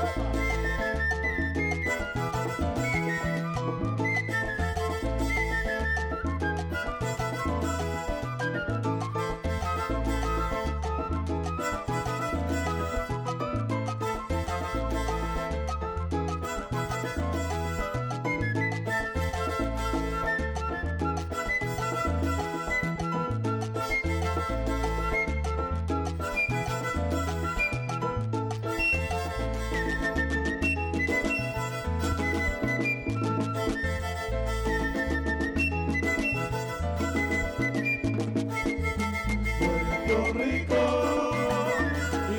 Puerto 40.14 40.38
Rico, 40.38 40.76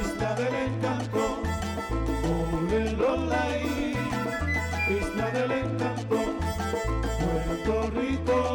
isla 0.02 0.34
del 0.36 0.56
encanto, 0.56 1.42
ole 2.64 2.92
lolay, 2.94 3.98
isla 4.88 5.30
del 5.32 5.52
encanto, 5.52 6.18
Puerto 7.20 7.90
Rico, 8.00 8.55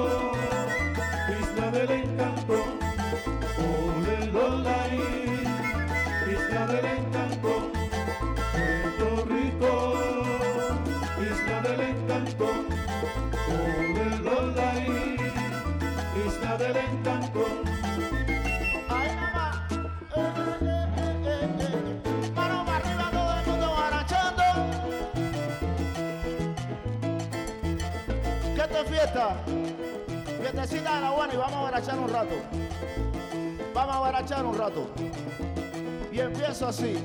fiesta? 28.91 29.37
Fiestecita 30.41 30.97
de 30.97 31.01
la 31.01 31.11
buena 31.11 31.35
y 31.35 31.37
vamos 31.37 31.57
a 31.57 31.63
barachar 31.63 31.99
un 31.99 32.13
rato. 32.13 32.35
Vamos 33.73 33.97
a 33.97 34.01
barachar 34.01 34.45
un 34.45 34.59
rato. 34.59 34.91
Y 36.13 36.21
empiezo 36.21 36.69
así. 36.69 36.97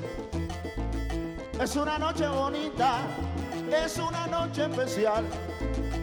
Es 1.61 1.75
una 1.75 1.97
noche 1.97 2.27
bonita, 2.27 2.97
es 3.71 3.97
una 3.97 4.27
noche 4.27 4.65
especial. 4.65 5.23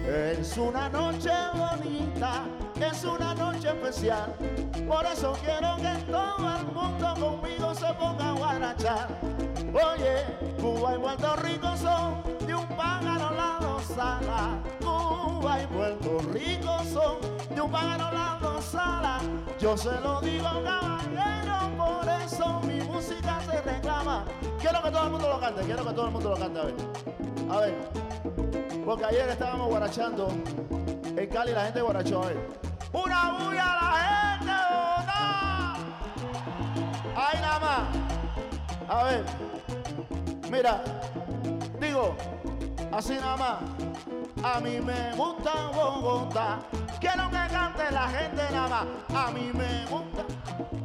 Es 0.06 0.56
una 0.56 0.88
noche 0.88 1.30
bonita, 1.54 2.44
es 2.80 3.04
una 3.04 3.34
noche 3.34 3.68
especial. 3.68 4.34
Por 4.86 5.04
eso 5.06 5.36
quiero 5.44 5.76
que 5.76 6.10
todo 6.10 6.56
el 6.58 6.66
mundo 6.66 7.14
conmigo 7.14 7.74
se 7.74 7.92
ponga 7.94 8.28
a 8.28 8.32
guarachar. 8.32 9.08
Oye, 9.72 10.24
Cuba 10.60 10.94
y 10.94 10.98
Puerto 10.98 11.36
Rico 11.36 11.76
son 11.76 12.22
de 12.46 12.54
un 12.54 12.66
pájaro 12.68 13.34
la 13.34 13.58
dos. 13.60 14.71
Puerto 15.72 16.18
Rico 16.32 16.84
son 16.92 17.16
de 17.54 17.60
un 17.60 17.70
pájaro 17.70 18.12
la 18.12 18.38
dos. 18.40 18.76
Yo 19.58 19.76
se 19.76 19.92
lo 20.00 20.20
digo 20.20 20.48
caballero, 20.64 21.70
por 21.76 22.08
eso 22.08 22.60
mi 22.66 22.80
música 22.80 23.40
se 23.40 23.62
reclama. 23.62 24.24
Quiero 24.60 24.82
que 24.82 24.90
todo 24.90 25.04
el 25.04 25.10
mundo 25.10 25.28
lo 25.28 25.40
cante, 25.40 25.62
quiero 25.62 25.84
que 25.86 25.92
todo 25.92 26.06
el 26.06 26.12
mundo 26.12 26.30
lo 26.30 26.36
cante. 26.36 26.60
A 26.60 26.64
ver, 26.64 26.74
a 27.50 27.56
ver. 27.60 27.74
Porque 28.84 29.04
ayer 29.04 29.28
estábamos 29.28 29.68
guarachando 29.68 30.28
en 31.16 31.28
Cali, 31.28 31.52
la 31.52 31.64
gente 31.64 31.80
guarachó. 31.80 32.22
A 32.22 32.26
ver. 32.26 32.48
Una 32.92 33.32
bulla 33.38 33.72
a 33.72 33.76
la 33.76 33.92
gente, 34.38 34.52
Bogotá. 34.74 35.74
Ahí 37.16 37.40
nada 37.40 37.58
más. 37.60 37.82
A 38.88 39.04
ver. 39.04 39.24
Mira. 40.50 40.82
Digo, 41.80 42.16
así 42.92 43.14
nada 43.14 43.36
más. 43.36 43.58
A 44.44 44.60
mí 44.60 44.80
me 44.80 45.14
gusta 45.16 45.70
Bogotá. 45.74 46.60
Quiero 47.00 47.28
que 47.30 47.52
cante 47.52 47.90
la 47.90 48.08
gente 48.08 48.42
nada 48.52 48.68
más. 48.68 49.26
A 49.26 49.30
mí 49.30 49.50
me 49.54 49.86
gusta. 49.86 50.81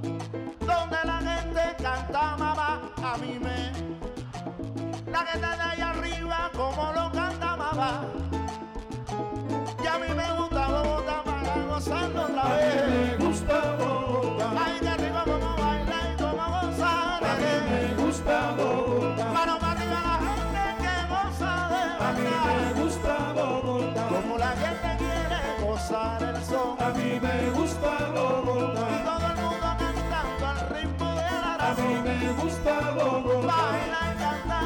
Mí 27.19 27.27
me 27.27 27.49
gusta 27.51 27.97
Y 28.07 28.11
Bogotá, 28.11 28.87
todo 29.05 29.27
el 29.27 29.35
mundo 29.41 29.67
cantando 29.79 30.45
al 30.47 30.69
ritmo 30.69 31.09
de 31.15 31.21
la 31.21 31.53
a 31.55 31.73
mí 31.75 31.93
me 32.03 32.33
gusta 32.41 32.91
Bogotá, 32.91 33.47
Baila 33.47 34.01
y 34.13 34.17
canta, 34.17 34.61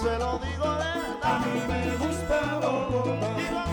se 0.00 0.18
lo 0.18 0.38
digo 0.38 0.74
de 0.76 0.82
a 0.82 0.94
verdad. 0.94 1.40
mí 1.46 1.60
me 1.68 1.96
gusta 1.96 2.38
Bogotá, 2.62 3.64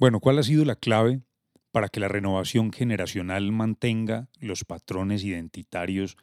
Bueno, 0.00 0.20
¿cuál 0.20 0.38
ha 0.38 0.42
sido 0.42 0.64
la 0.64 0.76
clave 0.76 1.20
para 1.72 1.90
que 1.90 2.00
la 2.00 2.08
renovación 2.08 2.72
generacional 2.72 3.52
mantenga 3.52 4.30
los 4.40 4.64
patrones 4.64 5.24
identitarios 5.24 6.16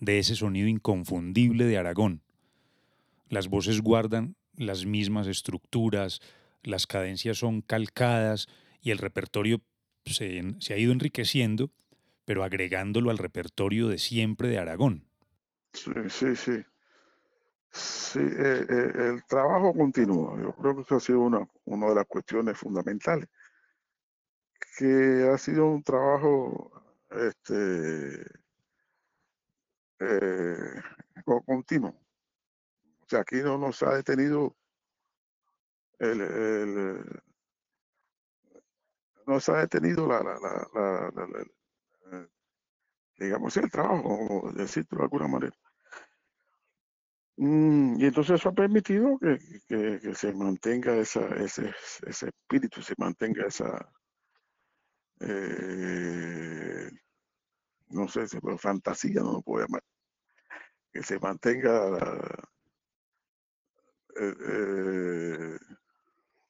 de 0.00 0.18
ese 0.18 0.34
sonido 0.34 0.66
inconfundible 0.66 1.64
de 1.64 1.78
Aragón? 1.78 2.24
Las 3.28 3.46
voces 3.46 3.82
guardan 3.82 4.34
las 4.56 4.84
mismas 4.84 5.28
estructuras, 5.28 6.20
las 6.64 6.88
cadencias 6.88 7.38
son 7.38 7.62
calcadas 7.62 8.48
y 8.82 8.90
el 8.90 8.98
repertorio 8.98 9.62
se, 10.06 10.42
ha 10.70 10.76
ido 10.76 10.90
enriqueciendo, 10.90 11.70
pero 12.24 12.42
agregándolo 12.42 13.10
al 13.10 13.18
repertorio 13.18 13.86
de 13.86 13.98
siempre 13.98 14.48
de 14.48 14.58
Aragón. 14.58 15.04
Sí, 15.72 15.92
sí, 16.08 16.34
sí. 16.34 16.64
Sí, 17.72 18.18
eh, 18.20 18.66
eh, 18.68 18.92
el 19.08 19.24
trabajo 19.26 19.72
continúa. 19.74 20.40
Yo 20.40 20.52
creo 20.54 20.74
que 20.76 20.82
eso 20.82 20.96
ha 20.96 21.00
sido 21.00 21.20
una, 21.20 21.48
de 21.88 21.94
las 21.94 22.06
cuestiones 22.06 22.56
fundamentales. 22.58 23.28
Que 24.76 25.28
ha 25.32 25.36
sido 25.38 25.66
un 25.66 25.82
trabajo 25.82 26.72
este, 27.10 28.24
eh, 30.00 30.82
co- 31.24 31.42
continuo. 31.44 31.90
O 31.90 33.06
sea, 33.10 33.20
aquí 33.20 33.36
no 33.42 33.58
nos 33.58 33.82
ha 33.82 33.94
detenido 33.94 34.56
el, 36.00 36.20
el- 36.20 37.20
no 39.26 39.40
se 39.40 39.52
ha 39.52 39.56
detenido 39.60 40.06
la, 40.06 40.22
la, 40.22 40.34
digamos, 43.18 43.56
el 43.56 43.70
trabajo, 43.70 44.50
decirlo 44.52 44.98
de 44.98 45.04
alguna 45.04 45.28
manera. 45.28 45.56
Mm, 47.40 47.98
y 47.98 48.04
entonces 48.04 48.38
eso 48.38 48.50
ha 48.50 48.52
permitido 48.52 49.18
que, 49.18 50.14
se 50.14 50.32
mantenga 50.34 50.94
esa, 50.98 51.26
ese, 51.36 51.72
ese 52.06 52.26
espíritu, 52.28 52.82
se 52.82 52.94
mantenga 52.98 53.46
esa, 53.46 53.90
eh, 55.20 56.90
no 57.88 58.08
sé, 58.08 58.26
fue 58.28 58.58
fantasía, 58.58 59.22
no 59.22 59.32
lo 59.32 59.42
puedo 59.42 59.64
llamar, 59.66 59.82
que 60.92 61.02
se 61.02 61.18
mantenga 61.18 61.98
eh, 64.16 64.34
eh, 64.48 65.58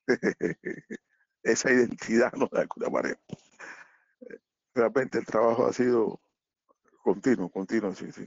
esa 1.44 1.72
identidad, 1.72 2.32
¿no? 2.32 2.48
De 2.50 2.60
alguna 2.62 2.90
manera. 2.90 3.20
Realmente 4.74 5.18
el 5.18 5.26
trabajo 5.26 5.66
ha 5.66 5.72
sido 5.72 6.20
continuo, 7.02 7.48
continuo, 7.48 7.94
sí, 7.94 8.10
sí. 8.12 8.24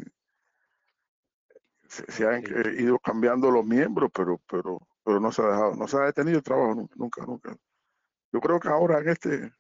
Se, 1.93 2.11
se 2.11 2.27
han 2.27 2.43
Sí. 2.43 2.51
eh, 2.55 2.81
ido 2.81 2.97
cambiando 2.97 3.51
los 3.51 3.63
miembros, 3.63 4.09
pero, 4.11 4.39
pero, 4.49 4.79
pero 5.03 5.19
no 5.19 5.31
se 5.31 5.43
ha 5.43 5.45
dejado, 5.45 5.75
no 5.75 5.87
se 5.87 5.97
ha 5.97 6.05
detenido 6.05 6.37
el 6.39 6.43
trabajo 6.43 6.73
nunca, 6.73 6.95
nunca, 6.97 7.25
nunca. 7.25 7.57
Yo 8.31 8.39
creo 8.41 8.59
que 8.59 8.67
ahora 8.67 8.99
en 8.99 9.09
este, 9.09 9.51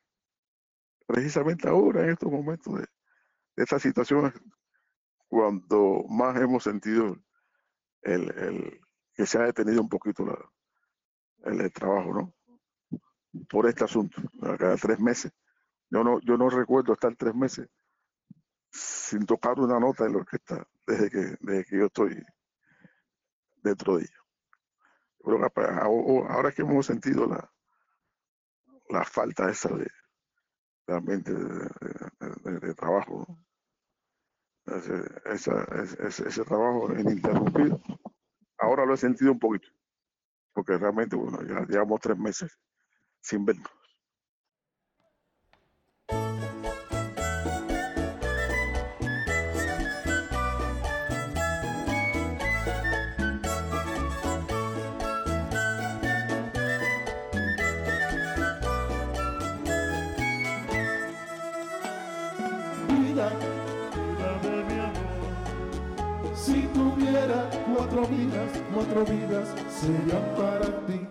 precisamente 1.05 1.67
ahora, 1.69 2.01
en 2.03 2.09
estos 2.09 2.31
momentos 2.31 2.73
de, 2.73 2.81
de 2.81 3.63
estas 3.63 3.83
situaciones, 3.83 4.33
cuando 5.27 6.05
más 6.09 6.35
hemos 6.41 6.63
sentido 6.63 7.17
el, 8.01 8.31
el- 8.37 8.81
que 9.15 9.27
se 9.27 9.37
ha 9.37 9.43
detenido 9.43 9.79
un 9.81 9.89
poquito 9.89 10.25
la, 10.25 10.39
el, 11.51 11.61
el 11.61 11.71
trabajo, 11.71 12.13
¿no? 12.13 12.33
Por 13.47 13.67
este 13.67 13.83
asunto, 13.83 14.21
cada 14.57 14.75
tres 14.77 14.99
meses. 14.99 15.31
Yo 15.91 16.03
no, 16.03 16.19
yo 16.21 16.35
no 16.37 16.49
recuerdo 16.49 16.93
estar 16.93 17.15
tres 17.15 17.35
meses 17.35 17.69
sin 18.71 19.25
tocar 19.27 19.59
una 19.59 19.79
nota 19.79 20.05
de 20.05 20.11
la 20.11 20.17
orquesta 20.17 20.67
desde 20.87 21.09
que, 21.09 21.37
desde 21.41 21.65
que 21.65 21.77
yo 21.77 21.85
estoy 21.87 22.23
dentro 23.63 23.97
de 23.97 24.03
ella. 24.03 24.17
Que 25.23 25.45
apa- 25.45 25.79
ahora 25.81 26.51
que 26.51 26.63
hemos 26.63 26.85
sentido 26.85 27.27
la, 27.27 27.51
la 28.89 29.05
falta 29.05 29.49
esa 29.49 29.69
de 29.75 29.87
realmente 30.87 31.33
de, 31.33 31.69
de- 32.43 32.59
trabajo, 32.75 33.25
ese- 34.65 35.21
ese- 36.07 36.29
ese 36.29 36.43
trabajo 36.45 36.93
ininterrumpido. 36.93 37.81
Ahora 38.59 38.85
lo 38.85 38.93
he 38.93 38.97
sentido 38.97 39.31
un 39.33 39.39
poquito, 39.39 39.69
porque 40.53 40.77
realmente, 40.77 41.15
bueno, 41.15 41.41
ya 41.43 41.65
llevamos 41.67 42.01
tres 42.01 42.17
meses 42.17 42.59
sin 43.21 43.45
vernos. 43.45 43.71
Cuatro 68.73 69.05
vidas 69.05 69.47
serían 69.69 70.35
para 70.35 70.65
ti. 70.85 71.02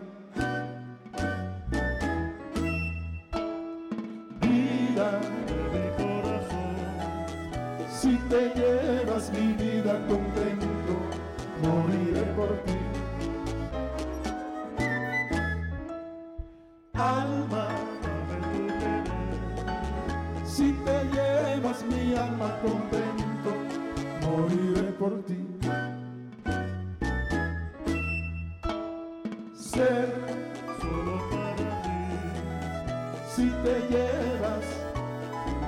Si 33.34 33.48
te 33.64 33.80
llevas 33.88 34.66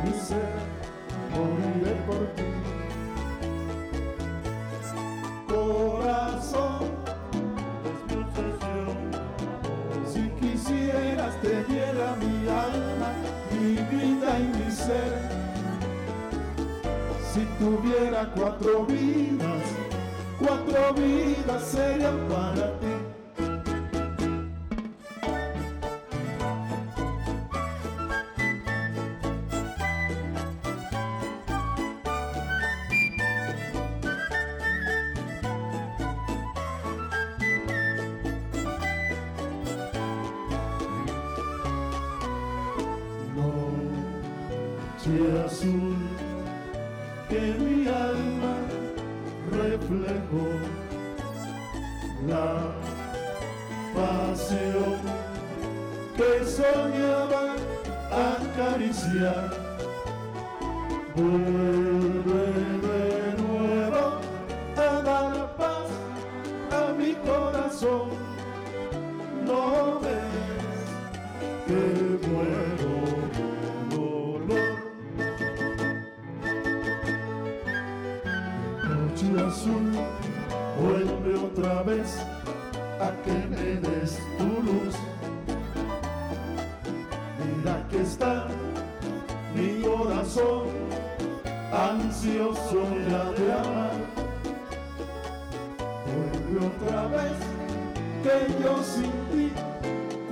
mi 0.03 0.13
ser, 0.13 0.55
moriré 1.33 1.95
por 2.07 2.27
ti. 2.37 2.43
Corazón, 5.49 6.91
Es 10.05 10.13
si 10.13 10.29
quisieras 10.41 11.41
te 11.41 11.65
diera 11.65 12.17
mi 12.21 12.49
alma, 12.49 13.11
mi 13.53 13.77
vida 13.97 14.39
y 14.39 14.59
mi 14.59 14.71
ser. 14.71 15.13
Si 17.33 17.41
tuviera 17.59 18.31
cuatro 18.37 18.85
vidas, 18.85 19.63
cuatro 20.39 20.95
vidas 20.95 21.63
serían 21.63 22.19
para 22.29 22.79
ti. 22.81 22.94
Azul, 79.39 79.91
vuelve 80.81 81.35
otra 81.35 81.83
vez 81.83 82.19
a 83.01 83.11
que 83.23 83.33
me 83.49 83.77
des 83.81 84.19
tu 84.39 84.63
luz. 84.63 84.95
Mira 87.39 87.87
que 87.91 88.03
está 88.03 88.47
mi 89.55 89.83
corazón 89.83 90.69
ansioso 91.73 92.83
ya 93.09 93.25
de 93.33 93.53
amar. 93.53 93.97
Vuelve 96.07 96.67
otra 96.67 97.07
vez 97.09 97.37
que 98.23 98.63
yo 98.63 98.83
sin 98.83 99.13
ti 99.33 99.53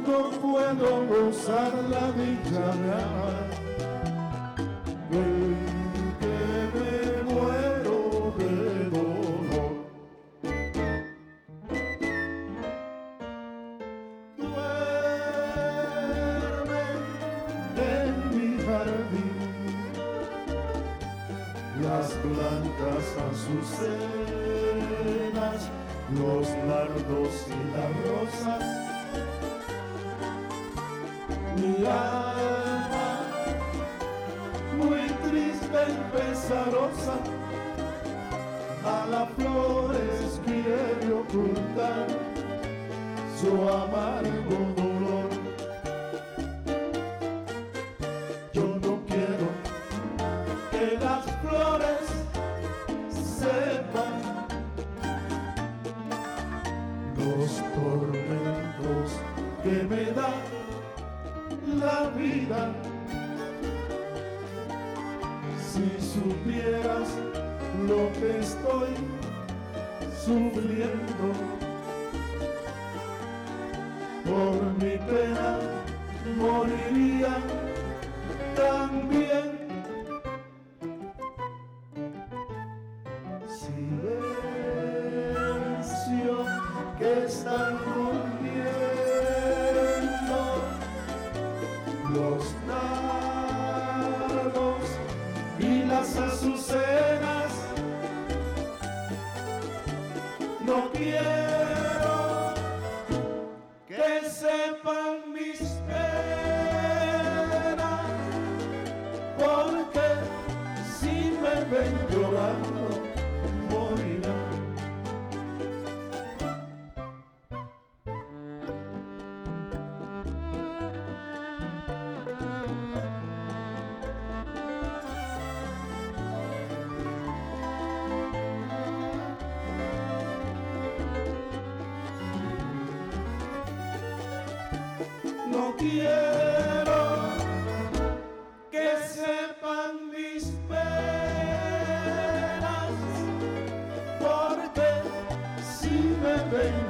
no 0.07 0.31
puedo 0.41 1.07
gozar 1.07 1.73
la 1.91 2.13
dicha 2.13 2.67
de 2.83 2.93
amar. 2.93 3.47
Ven 5.11 5.52
Si 65.59 65.89
supieras 66.01 67.09
lo 67.89 68.13
que 68.13 68.39
estoy 68.39 68.91
sufriendo 70.25 71.27
por 74.25 74.63
mi 74.75 74.97
pena, 74.99 75.59
moriría 76.37 77.35
también. 78.55 79.52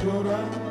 Llorando. 0.02 0.62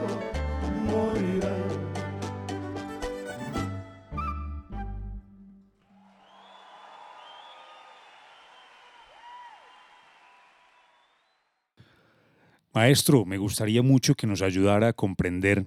Maestro, 12.73 13.25
me 13.25 13.37
gustaría 13.37 13.81
mucho 13.81 14.15
que 14.15 14.27
nos 14.27 14.41
ayudara 14.41 14.87
a 14.87 14.93
comprender 14.93 15.65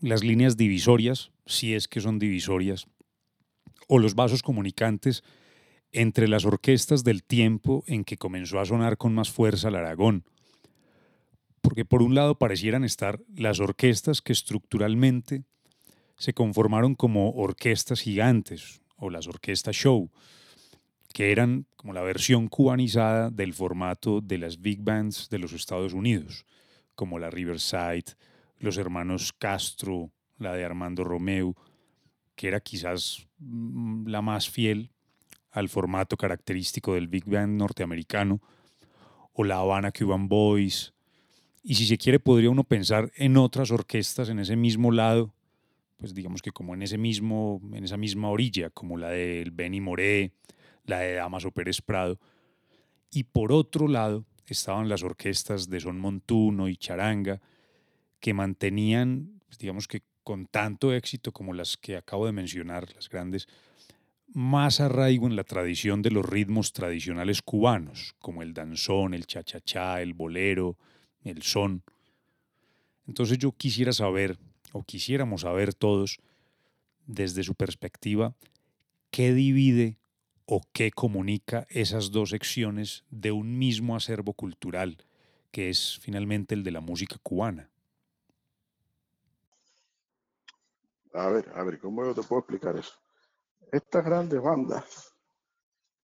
las 0.00 0.24
líneas 0.24 0.56
divisorias, 0.56 1.30
si 1.46 1.74
es 1.74 1.86
que 1.86 2.00
son 2.00 2.18
divisorias, 2.18 2.88
o 3.86 4.00
los 4.00 4.16
vasos 4.16 4.42
comunicantes 4.42 5.22
entre 5.92 6.26
las 6.26 6.44
orquestas 6.44 7.04
del 7.04 7.22
tiempo 7.22 7.84
en 7.86 8.02
que 8.02 8.16
comenzó 8.16 8.58
a 8.58 8.64
sonar 8.64 8.96
con 8.96 9.14
más 9.14 9.30
fuerza 9.30 9.68
el 9.68 9.76
Aragón. 9.76 10.24
Porque 11.62 11.84
por 11.84 12.02
un 12.02 12.14
lado 12.14 12.38
parecieran 12.38 12.84
estar 12.84 13.20
las 13.34 13.60
orquestas 13.60 14.20
que 14.20 14.32
estructuralmente 14.32 15.44
se 16.16 16.34
conformaron 16.34 16.94
como 16.94 17.30
orquestas 17.30 18.00
gigantes 18.00 18.82
o 18.96 19.10
las 19.10 19.26
orquestas 19.26 19.74
show, 19.74 20.10
que 21.12 21.32
eran 21.32 21.66
como 21.76 21.92
la 21.92 22.02
versión 22.02 22.48
cubanizada 22.48 23.30
del 23.30 23.54
formato 23.54 24.20
de 24.20 24.38
las 24.38 24.60
big 24.60 24.82
bands 24.82 25.28
de 25.30 25.38
los 25.38 25.52
Estados 25.52 25.92
Unidos, 25.92 26.46
como 26.94 27.18
la 27.18 27.30
Riverside, 27.30 28.04
los 28.58 28.76
hermanos 28.76 29.32
Castro, 29.32 30.10
la 30.38 30.54
de 30.54 30.64
Armando 30.64 31.04
Romeo, 31.04 31.56
que 32.36 32.48
era 32.48 32.60
quizás 32.60 33.26
mm, 33.38 34.06
la 34.06 34.22
más 34.22 34.48
fiel 34.48 34.90
al 35.50 35.68
formato 35.68 36.16
característico 36.16 36.94
del 36.94 37.08
big 37.08 37.24
band 37.24 37.58
norteamericano, 37.58 38.40
o 39.32 39.44
la 39.44 39.56
Habana 39.56 39.92
Cuban 39.92 40.28
Boys, 40.28 40.94
y 41.62 41.74
si 41.74 41.86
se 41.86 41.98
quiere 41.98 42.18
podría 42.18 42.50
uno 42.50 42.64
pensar 42.64 43.12
en 43.16 43.36
otras 43.36 43.70
orquestas 43.70 44.28
en 44.28 44.38
ese 44.38 44.56
mismo 44.56 44.90
lado, 44.90 45.32
pues 45.96 46.14
digamos 46.14 46.42
que 46.42 46.50
como 46.50 46.74
en 46.74 46.82
ese 46.82 46.98
mismo, 46.98 47.60
en 47.72 47.84
esa 47.84 47.96
misma 47.96 48.28
orilla, 48.28 48.70
como 48.70 48.96
la 48.96 49.10
del 49.10 49.52
Benny 49.52 49.80
Moré, 49.80 50.32
la 50.84 50.98
de 50.98 51.14
Damaso 51.14 51.52
Pérez 51.52 51.80
Prado, 51.80 52.18
y 53.10 53.24
por 53.24 53.52
otro 53.52 53.86
lado 53.86 54.24
estaban 54.46 54.88
las 54.88 55.02
orquestas 55.02 55.68
de 55.68 55.80
son 55.80 55.98
montuno 55.98 56.68
y 56.68 56.76
charanga, 56.76 57.40
que 58.18 58.34
mantenían, 58.34 59.40
pues, 59.46 59.58
digamos 59.58 59.86
que 59.86 60.02
con 60.22 60.46
tanto 60.46 60.92
éxito 60.92 61.32
como 61.32 61.52
las 61.52 61.76
que 61.76 61.96
acabo 61.96 62.26
de 62.26 62.32
mencionar, 62.32 62.92
las 62.94 63.08
grandes, 63.08 63.48
más 64.34 64.80
arraigo 64.80 65.26
en 65.26 65.36
la 65.36 65.44
tradición 65.44 66.02
de 66.02 66.10
los 66.10 66.24
ritmos 66.24 66.72
tradicionales 66.72 67.42
cubanos, 67.42 68.14
como 68.18 68.42
el 68.42 68.54
danzón, 68.54 69.14
el 69.14 69.26
cha-cha-cha, 69.26 70.00
el 70.00 70.14
bolero, 70.14 70.78
el 71.24 71.42
son. 71.42 71.82
Entonces 73.06 73.38
yo 73.38 73.52
quisiera 73.52 73.92
saber, 73.92 74.38
o 74.72 74.82
quisiéramos 74.82 75.42
saber 75.42 75.74
todos, 75.74 76.20
desde 77.06 77.42
su 77.42 77.54
perspectiva, 77.54 78.34
qué 79.10 79.32
divide 79.32 79.98
o 80.46 80.60
qué 80.72 80.90
comunica 80.90 81.66
esas 81.70 82.10
dos 82.10 82.30
secciones 82.30 83.04
de 83.10 83.32
un 83.32 83.58
mismo 83.58 83.96
acervo 83.96 84.34
cultural, 84.34 84.98
que 85.50 85.70
es 85.70 85.98
finalmente 86.00 86.54
el 86.54 86.64
de 86.64 86.70
la 86.70 86.80
música 86.80 87.16
cubana. 87.22 87.70
A 91.14 91.28
ver, 91.28 91.50
a 91.54 91.62
ver, 91.62 91.78
¿cómo 91.78 92.04
yo 92.04 92.14
te 92.14 92.22
puedo 92.22 92.40
explicar 92.40 92.76
eso? 92.76 92.94
Estas 93.70 94.04
grandes 94.04 94.40
bandas, 94.40 95.14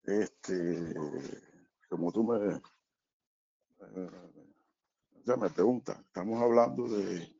este, 0.04 0.94
como 1.88 2.12
tú 2.12 2.24
me, 2.24 2.60
me 5.36 5.50
preguntas, 5.50 5.98
estamos 6.00 6.40
hablando 6.42 6.88
de 6.88 7.36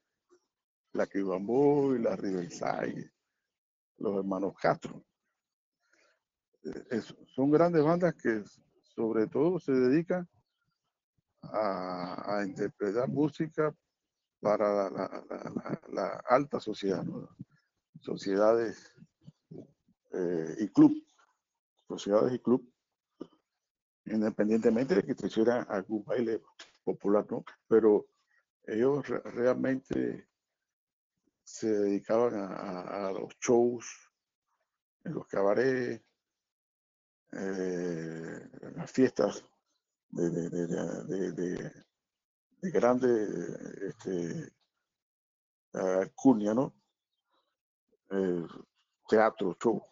la 0.93 1.07
Quibambó 1.07 1.95
y 1.95 2.01
la 2.01 2.17
Riverside, 2.17 3.13
los 3.97 4.17
hermanos 4.17 4.55
Castro. 4.61 5.05
Son 7.35 7.51
grandes 7.51 7.83
bandas 7.83 8.15
que 8.15 8.43
sobre 8.95 9.27
todo 9.27 9.59
se 9.59 9.73
dedican 9.73 10.29
a, 11.43 12.43
interpretar 12.45 13.09
música 13.09 13.75
para 14.41 14.91
la, 14.91 16.23
alta 16.29 16.61
sociedad, 16.61 17.05
sociedades 18.01 18.95
eh, 20.13 20.57
y 20.59 20.69
club, 20.69 20.93
sociedades 21.87 22.35
y 22.35 22.39
club, 22.39 22.71
independientemente 24.05 24.97
de 24.97 25.03
que 25.05 25.15
te 25.15 25.29
hicieran 25.29 25.67
algún 25.71 26.05
baile 26.05 26.43
popular, 26.93 27.27
¿no? 27.31 27.45
Pero 27.69 28.07
ellos 28.65 29.07
re- 29.09 29.23
realmente 29.25 30.29
se 31.45 31.69
dedicaban 31.69 32.35
a, 32.37 33.11
los 33.13 33.33
shows 33.41 33.87
en 35.05 35.15
los 35.15 35.27
cabarets, 35.27 36.03
eh, 37.33 38.49
en 38.63 38.77
las 38.77 38.91
fiestas 38.91 39.45
de, 40.11 40.31
de, 40.31 40.51
de, 40.51 40.67
de- 40.67 41.05
de- 41.05 41.33
de- 41.33 41.73
de 42.61 42.71
grande 42.71 43.09
este, 43.89 44.53
alcurnia, 45.73 46.55
¿no? 46.55 46.75
Eh, 48.11 48.47
teatro, 49.09 49.57
show. 49.61 49.83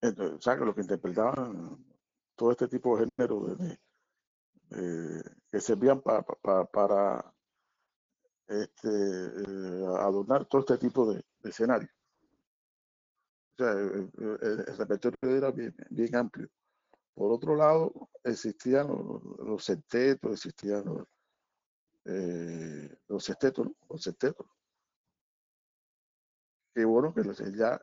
Entonces, 0.00 0.54
que 0.58 0.64
lo 0.64 0.74
que 0.74 0.80
interpretaban 0.82 1.84
todo 2.36 2.52
este 2.52 2.68
tipo 2.68 2.96
de 2.96 3.08
género 3.16 3.54
de, 3.56 3.78
de- 4.70 5.22
que 5.50 5.60
servían 5.60 6.00
pa- 6.02 6.22
pa- 6.22 6.36
pa- 6.42 6.64
para 6.66 7.34
este, 8.48 8.88
eh, 8.88 9.86
adornar 9.98 10.46
todo 10.46 10.60
este 10.60 10.78
tipo 10.78 11.10
de, 11.12 11.22
de 11.42 11.50
escenarios. 11.50 11.90
O 13.58 13.64
sea, 13.64 13.72
el, 13.72 14.10
el- 14.42 14.76
repertorio 14.76 15.18
era 15.36 15.50
bien, 15.50 15.74
bien 15.90 16.14
amplio. 16.16 16.48
Por 17.14 17.32
otro 17.32 17.56
lado, 17.56 18.10
existían 18.24 18.88
los, 18.88 19.22
los 19.38 19.64
septetos, 19.64 20.32
existían 20.32 20.84
los, 20.84 21.06
eh, 22.06 22.96
los 23.08 23.24
sextetos, 23.24 23.66
¿no? 23.66 23.74
Los 23.88 24.02
sextetos. 24.02 24.46
Bueno, 26.74 27.12
que 27.12 27.22
ya 27.56 27.80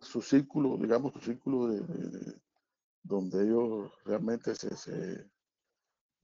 su 0.00 0.22
círculo, 0.22 0.76
digamos, 0.76 1.12
su 1.14 1.20
círculo 1.20 1.68
de, 1.68 1.80
de- 1.80 2.18
de- 2.18 2.40
donde 3.02 3.42
ellos 3.44 3.92
realmente 4.04 4.54
se, 4.54 4.76
se, 4.76 5.30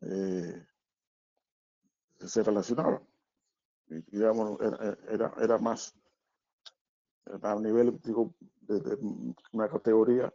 eh, 0.00 0.66
se 2.18 2.42
relacionaban. 2.42 3.02
Y, 3.88 4.02
digamos, 4.10 4.58
era, 4.60 4.98
era, 5.10 5.34
era 5.40 5.58
más 5.58 5.94
a 7.42 7.54
nivel, 7.56 8.00
digo, 8.02 8.34
de, 8.62 8.80
de 8.80 8.96
una 9.52 9.68
categoría, 9.68 10.32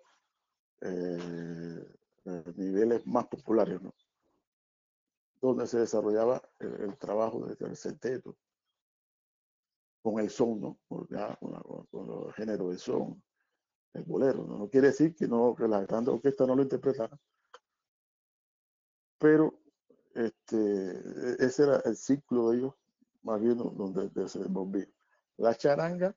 eh, 0.82 1.88
eh, 2.26 2.44
niveles 2.58 3.06
más 3.08 3.28
populares. 3.28 3.80
Donde 5.42 5.68
se 5.68 5.80
desarrollaba 5.80 6.42
el, 6.60 6.74
trabajo 6.98 7.46
desde 7.46 7.66
el 7.68 7.76
con 10.02 10.20
el 10.20 10.30
son, 10.30 10.62
¿no? 10.62 10.80
Con, 10.88 11.08
ya, 11.10 11.36
con, 11.38 11.52
la- 11.52 11.62
con- 11.62 11.88
los 12.08 12.36
de 12.70 12.78
son, 12.78 13.22
el 13.94 14.04
bolero, 14.06 14.46
¿no? 14.46 14.70
Quiere 14.70 14.88
decir 14.88 15.16
que, 15.16 15.28
no, 15.28 15.56
que 15.56 15.68
la 15.68 15.82
gran 15.86 16.08
orquesta 16.10 16.46
no 16.48 16.56
lo 16.56 16.64
interpretara, 16.64 17.18
pero 19.22 19.54
este, 20.16 20.58
e- 20.58 21.38
ese 21.40 21.64
era 21.64 21.78
el 21.86 21.96
ciclo 21.96 22.50
de 22.50 22.58
ellos, 22.58 22.74
más 23.24 23.40
bien 23.42 23.58
donde, 23.58 24.10
se 24.28 24.40
desenvolvía. 24.40 24.88
La 25.38 25.56
charanga 25.56 26.16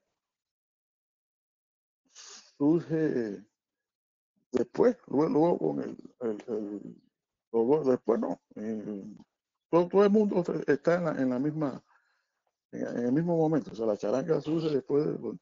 surge 2.58 3.44
después, 4.52 4.96
luego, 5.08 5.28
luego 5.28 5.58
con 5.58 5.80
el, 5.82 5.96
luego 7.52 7.84
después 7.84 8.20
no, 8.20 8.40
eh, 8.56 9.04
todo, 9.70 9.88
todo 9.88 10.04
el 10.04 10.10
mundo 10.10 10.42
está 10.66 10.96
en 10.96 11.04
la, 11.04 11.10
en 11.22 11.30
la 11.30 11.38
misma, 11.38 11.84
en, 12.72 12.86
el 13.06 13.12
mismo 13.12 13.36
momento, 13.36 13.72
o 13.72 13.76
sea, 13.76 13.86
la 13.86 13.96
charanga 13.98 14.40
surge 14.40 14.70
después 14.70 15.06
de, 15.06 15.40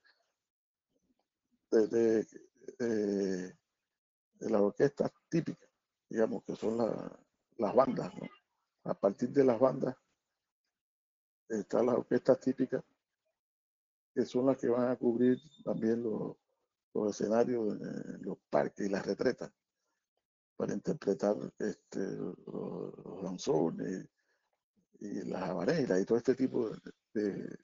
de, 1.70 1.86
de- 1.88 2.26
de- 4.40 4.50
las 4.50 4.62
digamos, 6.08 6.44
que 6.44 6.56
son 6.56 6.76
la- 6.78 7.18
las 7.58 7.74
bandas, 7.74 8.14
¿no? 8.14 8.28
A 8.84 8.94
partir 8.94 9.30
de 9.30 9.44
las 9.44 9.58
bandas 9.58 9.96
están 11.48 11.86
las 11.86 11.96
orquestas 11.96 12.40
típicas, 12.40 12.82
que 14.14 14.24
son 14.24 14.46
las 14.46 14.56
que 14.56 14.68
van 14.68 14.90
a 14.90 14.96
cubrir 14.96 15.38
también 15.64 16.02
los, 16.02 16.36
escenarios, 17.08 17.78
los 18.20 18.38
parques 18.50 18.86
y 18.86 18.90
las 18.90 19.06
retretas, 19.06 19.50
para 20.56 20.74
interpretar 20.74 21.36
este, 21.58 22.00
los, 22.16 22.36
los 22.46 23.22
danzones 23.22 24.08
y 25.00 25.22
las 25.22 25.42
habaneras 25.42 26.00
y 26.00 26.04
todo 26.04 26.18
este 26.18 26.34
tipo 26.34 26.70
de, 26.70 26.92
de, 27.14 27.58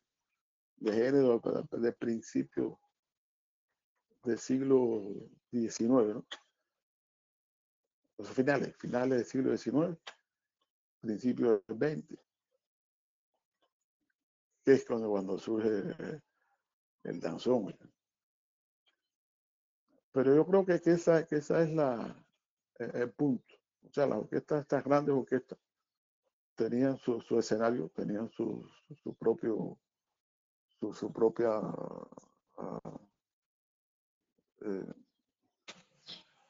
de 0.76 0.92
género 0.92 1.40
de 1.70 1.92
principio 1.92 2.80
del 4.24 4.38
siglo 4.38 5.02
XIX, 5.50 6.14
¿no? 6.14 6.26
Los 8.18 8.28
finales, 8.30 8.76
finales 8.76 9.18
del 9.18 9.26
siglo 9.26 9.56
XIX, 9.56 9.96
principios 11.00 11.62
del 11.66 12.02
XX, 12.02 12.18
que 14.64 14.72
es 14.72 14.84
cuando, 14.84 15.08
cuando 15.08 15.38
surge 15.38 15.94
el 17.04 17.20
danzón. 17.20 17.74
Pero 20.12 20.34
yo 20.34 20.44
creo 20.44 20.66
que, 20.66 20.80
que 20.80 20.92
esa, 20.92 21.24
que 21.26 21.36
esa 21.36 21.62
es 21.62 21.70
la, 21.72 22.26
el 22.78 23.10
punto. 23.12 23.54
O 23.88 23.92
sea, 23.92 24.06
las 24.06 24.18
orquestas, 24.18 24.62
estas 24.62 24.84
grandes 24.84 25.14
orquestas, 25.14 25.58
tenían 26.56 26.98
su, 26.98 27.20
su 27.20 27.38
escenario, 27.38 27.88
tenían 27.90 28.28
su, 28.30 28.68
su, 29.02 29.14
propio, 29.14 29.78
su, 30.92 31.12
propia, 31.12 31.50
ah, 32.56 33.00
eh, 34.62 34.92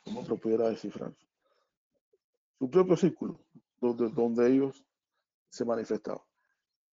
¿cómo 0.05 0.23
lo 0.27 0.37
pudiera 0.39 0.71
decir, 0.71 0.91
Franz? 0.93 1.28
Su 2.59 2.71
propio 2.71 2.97
círculo, 2.97 3.41
donde, 3.81 4.09
donde 4.11 4.49
ellos 4.53 4.85
se 5.51 5.65
manifestaban. 5.65 6.23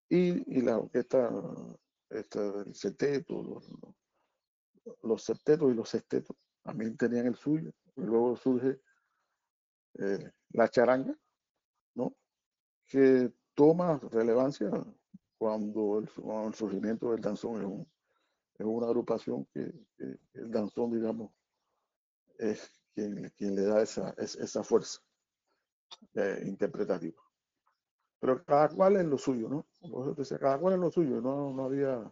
Y, 0.09 0.57
y 0.57 0.61
la 0.61 0.77
orquesta, 0.79 1.29
esta, 2.09 2.61
el 2.65 2.75
septeto, 2.75 3.61
los, 5.03 5.23
septetos 5.23 5.71
y 5.71 5.75
los 5.75 5.89
sextetos 5.89 6.35
también 6.63 6.97
tenían 6.97 7.27
el 7.27 7.35
suyo. 7.35 7.71
Y 7.95 8.01
luego 8.01 8.35
surge 8.35 8.79
eh, 9.99 10.31
la 10.51 10.67
charanga, 10.69 11.17
¿no? 11.95 12.15
Que 12.87 13.33
toma 13.55 13.99
relevancia 14.11 14.71
cuando 15.37 15.99
el, 15.99 16.09
surgimiento 16.55 17.11
del 17.11 17.21
danzón 17.21 17.61
es, 17.61 17.67
un- 17.67 17.87
una 18.59 18.87
agrupación 18.87 19.45
que, 19.53 19.71
que 19.97 20.19
el 20.35 20.51
danzón, 20.51 20.91
digamos, 20.91 21.31
es 22.37 22.71
quien, 22.93 23.29
quien 23.37 23.55
le 23.55 23.63
da 23.63 23.81
esa, 23.81 24.13
es- 24.17 24.35
esa 24.35 24.63
fuerza 24.63 25.01
eh, 26.15 26.43
interpretativa. 26.45 27.21
Pero 28.19 28.43
cada 28.43 28.69
cual 28.69 28.97
en 28.97 29.09
lo 29.09 29.17
suyo, 29.17 29.49
¿no? 29.49 29.65
Decía, 30.15 30.39
cada 30.39 30.57
cual 30.59 30.75
en 30.75 30.81
lo 30.81 30.91
suyo, 30.91 31.21
no, 31.21 31.53
no 31.53 31.65
había 31.65 32.11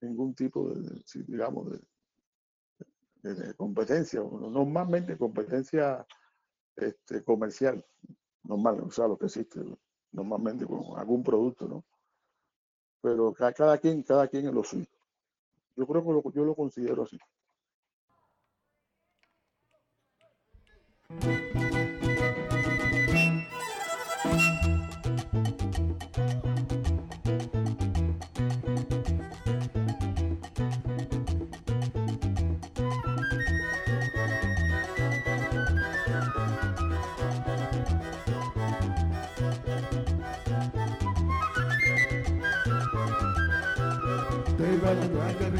ningún 0.00 0.34
tipo 0.34 0.70
de, 0.70 1.02
digamos, 1.26 1.70
de, 3.22 3.54
competencia, 3.56 4.20
normalmente 4.20 5.18
competencia 5.18 6.06
este, 6.76 7.24
comercial, 7.24 7.84
normal, 8.44 8.80
o 8.80 8.90
sea, 8.90 9.08
lo 9.08 9.18
que 9.18 9.26
existe 9.26 9.60
normalmente 10.12 10.66
con 10.66 10.98
algún 10.98 11.22
producto, 11.22 11.66
¿no? 11.68 11.84
Pero 13.02 13.32
ca- 13.32 13.52
cada, 13.52 13.78
quien, 13.78 14.02
cada 14.02 14.28
quien 14.28 14.46
en 14.46 14.54
lo 14.54 14.62
suyo. 14.64 14.86
Yo 15.76 15.86
creo 15.86 16.02
que 16.04 16.12
lo- 16.12 16.32
yo 16.32 16.44
lo 16.44 16.54
considero 16.54 17.02
así. 17.02 17.18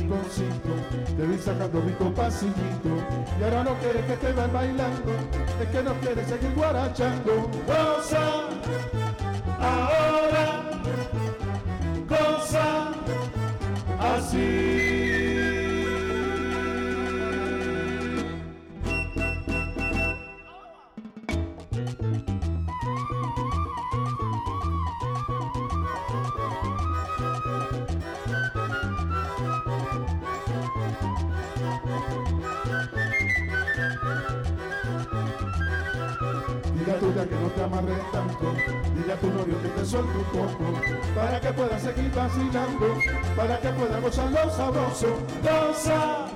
Te 0.09 1.27
vi 1.27 1.39
sacando 1.39 1.81
mi 1.83 1.93
compasillito 1.93 2.89
Y 3.39 3.45
ahora 3.45 3.65
no 3.65 3.75
quieres 3.75 4.05
que 4.07 4.17
te 4.17 4.33
vean 4.33 4.53
bailando, 4.53 5.13
es 5.61 5.69
que 5.69 5.83
no 5.83 5.93
quieres 6.01 6.29
seguir 6.29 6.55
guarachando. 6.55 7.51
Goza, 7.67 8.25
ahora, 9.61 10.63
goza, 12.09 12.91
así 14.01 14.98
te 37.67 37.99
tanto. 38.13 38.55
Dile 38.95 39.13
a 39.13 39.17
tu 39.17 39.27
novio 39.29 39.61
que 39.63 39.69
te 39.69 39.85
suelte 39.85 40.17
un 40.17 40.25
poco, 40.25 40.65
para 41.15 41.41
que 41.41 41.53
pueda 41.53 41.79
seguir 41.79 42.11
vacilando, 42.15 42.87
para 43.37 43.59
que 43.61 43.69
pueda 43.71 44.01
gozar 44.01 44.31
lo 44.31 44.51
sabroso. 44.51 45.09
Goza, 45.43 46.28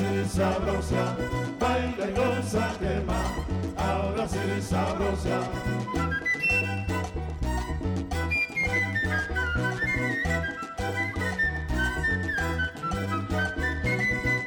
sí 0.00 0.28
sabrosa. 0.28 1.16
Baila 1.58 2.08
y 2.08 2.12
goza 2.12 2.72
quema, 2.78 3.20
ahora 3.76 4.26
sí 4.28 4.62
sabrosa. 4.62 5.40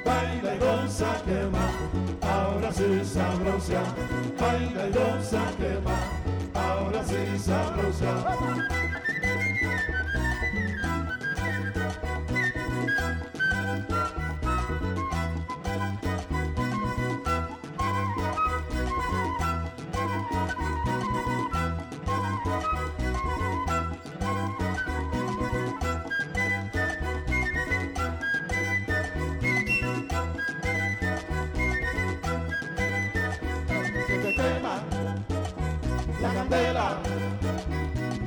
Baila 0.06 0.56
y 0.56 0.60
goza 0.60 1.22
quema, 1.26 1.66
ahora 2.22 2.72
sí 2.72 3.06
sabrosa. 3.06 3.82
Baila 4.40 4.88
y 4.88 4.92
goza 4.92 5.44
quema, 5.60 5.98
ahora 6.54 7.04
sí 7.06 7.40
sabrosa. 7.40 8.23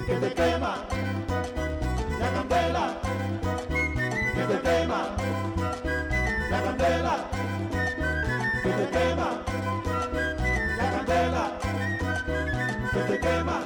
Que 0.07 0.15
te 0.15 0.33
quema 0.35 0.77
la 2.21 2.31
candela, 2.31 2.95
que 4.35 4.43
te 4.51 4.61
quema 4.61 5.01
la 6.49 6.63
candela, 6.63 7.15
que 8.63 8.71
te 8.71 8.87
quema 8.95 9.29
la 10.79 10.91
candela, 10.93 11.43
que 12.93 13.01
te 13.01 13.19
quema 13.19 13.59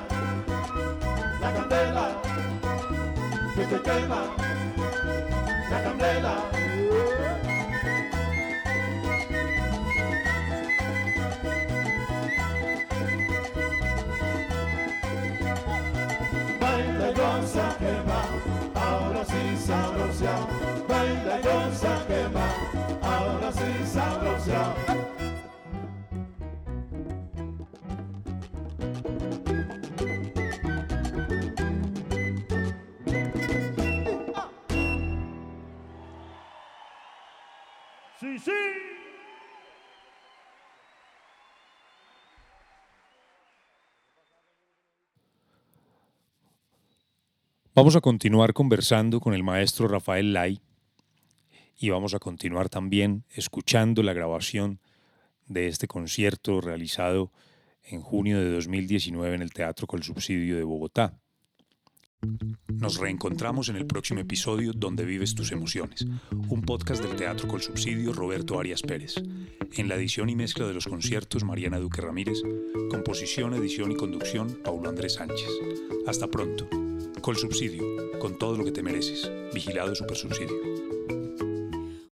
la 1.42 1.52
candela, 1.52 2.06
que 3.54 3.64
te 3.66 3.82
quema 3.82 4.20
la 5.70 5.82
candela. 5.82 6.59
Sí 19.30 19.56
sabrosa. 19.66 20.32
Baila 20.88 21.38
y 21.38 21.42
goza 21.42 22.04
quema, 22.06 22.46
ahora 23.02 23.52
sí 23.52 23.86
sabrosa. 23.86 24.99
Vamos 47.80 47.96
a 47.96 48.02
continuar 48.02 48.52
conversando 48.52 49.20
con 49.20 49.32
el 49.32 49.42
maestro 49.42 49.88
Rafael 49.88 50.34
Lai 50.34 50.60
y 51.78 51.88
vamos 51.88 52.12
a 52.12 52.18
continuar 52.18 52.68
también 52.68 53.24
escuchando 53.30 54.02
la 54.02 54.12
grabación 54.12 54.80
de 55.46 55.66
este 55.66 55.88
concierto 55.88 56.60
realizado 56.60 57.32
en 57.84 58.02
junio 58.02 58.38
de 58.38 58.52
2019 58.52 59.34
en 59.34 59.40
el 59.40 59.54
Teatro 59.54 59.86
Col 59.86 60.02
Subsidio 60.02 60.58
de 60.58 60.62
Bogotá. 60.62 61.18
Nos 62.68 62.98
reencontramos 62.98 63.70
en 63.70 63.76
el 63.76 63.86
próximo 63.86 64.20
episodio 64.20 64.74
Donde 64.74 65.06
vives 65.06 65.34
tus 65.34 65.50
emociones, 65.50 66.06
un 66.50 66.60
podcast 66.60 67.02
del 67.02 67.16
Teatro 67.16 67.48
Col 67.48 67.62
Subsidio 67.62 68.12
Roberto 68.12 68.60
Arias 68.60 68.82
Pérez. 68.82 69.14
En 69.72 69.88
la 69.88 69.94
edición 69.94 70.28
y 70.28 70.36
mezcla 70.36 70.66
de 70.66 70.74
los 70.74 70.86
conciertos 70.86 71.44
Mariana 71.44 71.78
Duque 71.78 72.02
Ramírez, 72.02 72.42
composición, 72.90 73.54
edición 73.54 73.90
y 73.90 73.96
conducción 73.96 74.58
Paulo 74.62 74.90
Andrés 74.90 75.14
Sánchez. 75.14 75.48
Hasta 76.06 76.26
pronto. 76.26 76.68
Col 77.20 77.36
Subsidio, 77.36 77.84
con 78.18 78.38
todo 78.38 78.56
lo 78.56 78.64
que 78.64 78.72
te 78.72 78.82
mereces. 78.82 79.30
Vigilado 79.52 79.94
Supersubsidio. 79.94 80.56